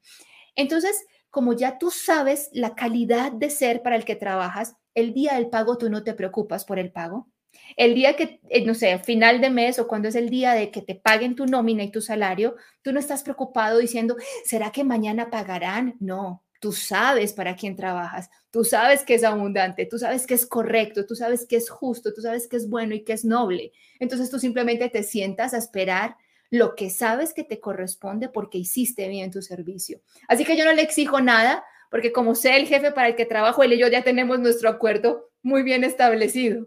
Entonces, 0.56 1.06
como 1.30 1.54
ya 1.54 1.78
tú 1.78 1.92
sabes 1.92 2.50
la 2.54 2.76
calidad 2.76 3.32
de 3.32 3.50
ser 3.50 3.82
para 3.82 3.96
el 3.96 4.06
que 4.06 4.16
trabajas, 4.16 4.76
el 4.96 5.14
día 5.14 5.36
del 5.36 5.50
pago 5.50 5.78
tú 5.78 5.90
no 5.90 6.04
te 6.04 6.14
preocupas 6.14 6.66
por 6.66 6.80
el 6.80 6.92
pago. 6.92 7.30
El 7.78 7.94
día 7.96 8.16
que, 8.16 8.40
eh, 8.50 8.66
no 8.66 8.74
sé, 8.74 8.98
final 9.00 9.42
de 9.42 9.50
mes 9.50 9.80
o 9.80 9.88
cuando 9.88 10.08
es 10.08 10.16
el 10.16 10.30
día 10.30 10.54
de 10.54 10.72
que 10.72 10.82
te 10.82 10.96
paguen 10.96 11.36
tu 11.36 11.46
nómina 11.46 11.84
y 11.84 11.92
tu 11.92 12.02
salario, 12.02 12.56
tú 12.82 12.92
no 12.92 13.00
estás 13.00 13.24
preocupado 13.24 13.78
diciendo, 13.78 14.16
¿será 14.44 14.72
que 14.72 14.84
mañana 14.84 15.30
pagarán? 15.30 15.96
No, 16.00 16.44
tú 16.60 16.72
sabes 16.72 17.34
para 17.34 17.56
quién 17.56 17.76
trabajas, 17.76 18.30
tú 18.50 18.64
sabes 18.64 19.04
que 19.04 19.16
es 19.16 19.24
abundante, 19.24 19.86
tú 19.86 20.00
sabes 20.00 20.26
que 20.26 20.34
es 20.34 20.46
correcto, 20.46 21.06
tú 21.06 21.16
sabes 21.16 21.46
que 21.46 21.58
es 21.58 21.70
justo, 21.70 22.14
tú 22.14 22.22
sabes 22.22 22.48
que 22.48 22.58
es 22.58 22.70
bueno 22.70 22.96
y 22.96 23.04
que 23.04 23.14
es 23.14 23.26
noble. 23.26 23.72
Entonces 24.00 24.30
tú 24.30 24.40
simplemente 24.40 24.90
te 24.90 25.04
sientas 25.04 25.54
a 25.54 25.58
esperar 25.58 26.16
lo 26.50 26.76
que 26.76 26.90
sabes 26.90 27.34
que 27.34 27.44
te 27.44 27.60
corresponde 27.60 28.30
porque 28.30 28.60
hiciste 28.60 29.08
bien 29.08 29.32
tu 29.32 29.42
servicio. 29.42 30.02
Así 30.28 30.46
que 30.46 30.56
yo 30.56 30.66
no 30.66 30.72
le 30.72 30.84
exijo 30.84 31.20
nada, 31.20 31.64
porque 31.94 32.12
como 32.12 32.34
sé 32.34 32.56
el 32.56 32.66
jefe 32.66 32.92
para 32.92 33.10
el 33.10 33.16
que 33.16 33.28
trabajo, 33.28 33.62
él 33.62 33.74
y 33.74 33.78
yo 33.78 33.88
ya 33.88 34.04
tenemos 34.04 34.40
nuestro 34.40 34.68
acuerdo 34.68 35.30
muy 35.44 35.62
bien 35.62 35.84
establecido. 35.84 36.66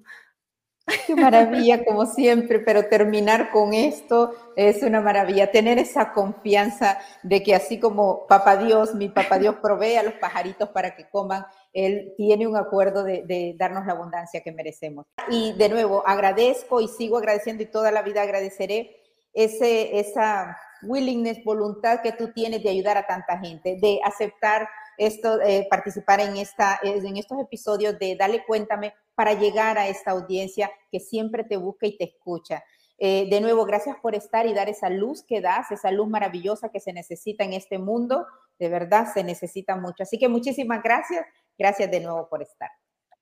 Qué 1.05 1.17
maravilla, 1.17 1.85
como 1.85 2.07
siempre, 2.07 2.61
pero 2.61 2.85
terminar 2.85 3.51
con 3.51 3.75
esto 3.75 4.33
es 4.55 4.85
una 4.85 5.01
maravilla. 5.01 5.51
Tener 5.51 5.81
esa 5.81 6.13
confianza 6.13 7.01
de 7.25 7.43
que 7.43 7.57
así 7.57 7.81
como 7.81 8.29
Papá 8.29 8.57
Dios, 8.57 8.95
mi 8.95 9.09
Papá 9.09 9.41
Dios 9.41 9.57
provee 9.61 9.97
a 9.97 10.05
los 10.05 10.15
pajaritos 10.15 10.69
para 10.69 10.95
que 10.95 11.09
coman, 11.11 11.45
Él 11.73 12.15
tiene 12.17 12.47
un 12.47 12.57
acuerdo 12.57 13.03
de, 13.03 13.25
de, 13.27 13.57
darnos 13.59 13.85
la 13.85 13.95
abundancia 13.95 14.43
que 14.43 14.53
merecemos. 14.53 15.07
Y 15.29 15.55
de 15.55 15.69
nuevo, 15.69 16.05
agradezco 16.07 16.81
y 16.81 16.87
sigo 16.87 17.19
agradeciendo 17.19 17.65
y 17.65 17.67
toda 17.67 17.91
la 17.91 18.03
vida 18.03 18.23
agradeceré 18.23 18.95
ese, 19.35 19.99
esa 19.99 20.57
willingness, 20.83 21.43
voluntad 21.43 22.01
que 22.01 22.13
tú 22.13 22.33
tienes 22.33 22.63
de 22.63 22.71
ayudar 22.71 22.97
a 22.97 23.09
tanta 23.09 23.39
gente, 23.41 23.77
de 23.81 23.99
aceptar 24.05 24.69
esto, 24.99 25.41
eh, 25.43 25.67
participar 25.71 26.21
en, 26.21 26.37
esta, 26.37 26.79
en 26.83 27.17
estos 27.17 27.39
episodios 27.41 27.99
de 27.99 28.17
Dale 28.17 28.45
Cuéntame 28.47 28.95
para 29.15 29.35
llegar 29.35 29.79
a 29.79 29.89
esta 29.89 30.13
audiencia 30.13 30.71
que 30.91 31.01
siempre 31.01 31.45
te 31.45 31.57
busca 31.57 31.87
y 31.87 31.97
te 31.97 32.05
escucha. 32.05 32.63
Eh, 32.99 33.29
de 33.29 33.41
nuevo, 33.41 33.65
gracias 33.67 33.97
por 34.01 34.15
estar 34.15 34.47
y 34.47 34.55
dar 34.55 34.69
esa 34.69 34.89
luz 34.89 35.23
que 35.23 35.41
das, 35.41 35.71
esa 35.71 35.91
luz 35.91 36.09
maravillosa 36.09 36.71
que 36.71 36.81
se 36.81 36.93
necesita 36.93 37.45
en 37.45 37.53
este 37.53 37.79
mundo. 37.79 38.27
De 38.59 38.69
verdad, 38.69 39.07
se 39.13 39.23
necesita 39.23 39.77
mucho. 39.77 40.03
Así 40.03 40.19
que 40.19 40.29
muchísimas 40.29 40.83
gracias. 40.83 41.27
Gracias 41.59 41.91
de 41.91 42.01
nuevo 42.01 42.29
por 42.29 42.43
estar. 42.43 42.71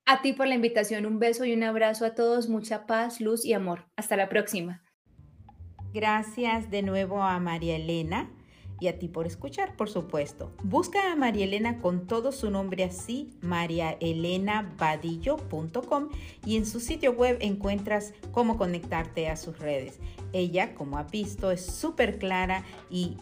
A 0.07 0.23
ti 0.23 0.33
por 0.33 0.47
la 0.47 0.55
invitación. 0.55 1.07
Un 1.07 1.19
beso 1.19 1.45
y 1.45 1.55
un 1.55 1.63
abrazo 1.65 2.07
a 2.07 2.15
todos. 2.15 2.49
Mucha 2.49 2.87
paz, 2.87 3.21
luz 3.21 3.45
y 3.45 3.53
amor. 3.53 3.87
Hasta 3.97 4.17
la 4.17 4.29
próxima. 4.29 4.83
Gracias 5.93 6.71
de 6.71 6.83
nuevo 6.83 7.23
a 7.23 7.39
María 7.41 7.77
Elena 7.77 8.31
y 8.81 8.89
a 8.89 8.99
ti 8.99 9.09
por 9.09 9.27
escuchar, 9.27 9.77
por 9.77 9.89
supuesto. 9.89 10.53
Busca 10.63 11.13
a 11.13 11.17
María 11.17 11.45
Elena 11.45 11.81
con 11.81 12.07
todo 12.07 12.33
su 12.33 12.51
nombre 12.51 12.85
así, 12.85 13.31
mariaelenabadillo.com 13.41 16.09
y 16.45 16.57
en 16.57 16.67
su 16.67 16.81
sitio 16.81 17.13
web 17.13 17.39
encuentras 17.41 18.13
cómo 18.33 18.57
conectarte 18.57 19.29
a 19.29 19.37
sus 19.37 19.59
redes. 19.59 20.01
Ella, 20.33 20.75
como 20.75 20.99
ha 20.99 21.05
visto, 21.05 21.51
es 21.51 21.65
súper 21.65 22.19
clara 22.19 22.65
y 22.91 23.17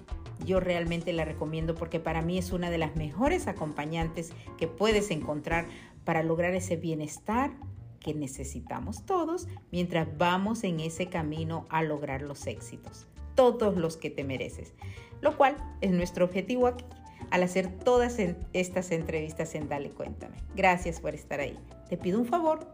yo 0.45 0.61
realmente 0.61 1.13
la 1.13 1.25
recomiendo 1.25 1.75
porque 1.75 2.01
para 2.01 2.23
mí 2.23 2.39
es 2.39 2.53
una 2.53 2.71
de 2.71 2.79
las 2.79 2.97
mejores 2.97 3.47
acompañantes 3.47 4.33
que 4.59 4.67
puedes 4.67 5.11
encontrar 5.11 5.67
para 6.05 6.23
lograr 6.23 6.55
ese 6.55 6.77
bienestar 6.77 7.53
que 8.01 8.15
necesitamos 8.15 9.07
todos 9.07 9.47
mientras 9.71 10.09
vamos 10.19 10.65
en 10.65 10.81
ese 10.81 11.07
camino 11.07 11.67
a 11.71 11.83
lograr 11.83 12.23
los 12.23 12.47
éxitos, 12.47 13.07
todos 13.35 13.77
los 13.77 13.97
que 13.97 14.11
te 14.11 14.25
mereces 14.25 14.75
lo 15.23 15.37
cual 15.37 15.57
es 15.81 15.93
nuestro 15.93 16.27
objetivo 16.27 16.67
aquí 16.67 16.85
al 17.31 17.45
hacer 17.45 17.71
todas 17.79 18.19
estas 18.53 18.91
entrevistas 18.91 19.55
en 19.55 19.69
Dale 19.69 19.91
Cuéntame. 19.91 20.37
Gracias 20.55 21.01
por 21.01 21.15
estar 21.15 21.41
ahí. 21.41 21.59
Te 21.89 21.97
pido 21.97 22.19
un 22.19 22.27
favor. 22.27 22.67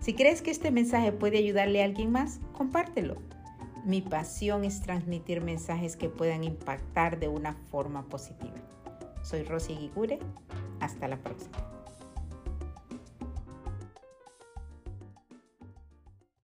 Si 0.00 0.12
crees 0.12 0.42
que 0.42 0.50
este 0.50 0.70
mensaje 0.70 1.12
puede 1.12 1.38
ayudarle 1.38 1.80
a 1.80 1.86
alguien 1.86 2.10
más, 2.10 2.40
compártelo. 2.52 3.16
Mi 3.86 4.02
pasión 4.02 4.64
es 4.64 4.82
transmitir 4.82 5.40
mensajes 5.40 5.96
que 5.96 6.08
puedan 6.08 6.44
impactar 6.44 7.18
de 7.20 7.28
una 7.28 7.54
forma 7.70 8.04
positiva. 8.08 8.54
Soy 9.22 9.44
Rosy 9.44 9.74
Guigure. 9.74 10.18
Hasta 10.80 11.06
la 11.08 11.16
próxima. 11.16 11.81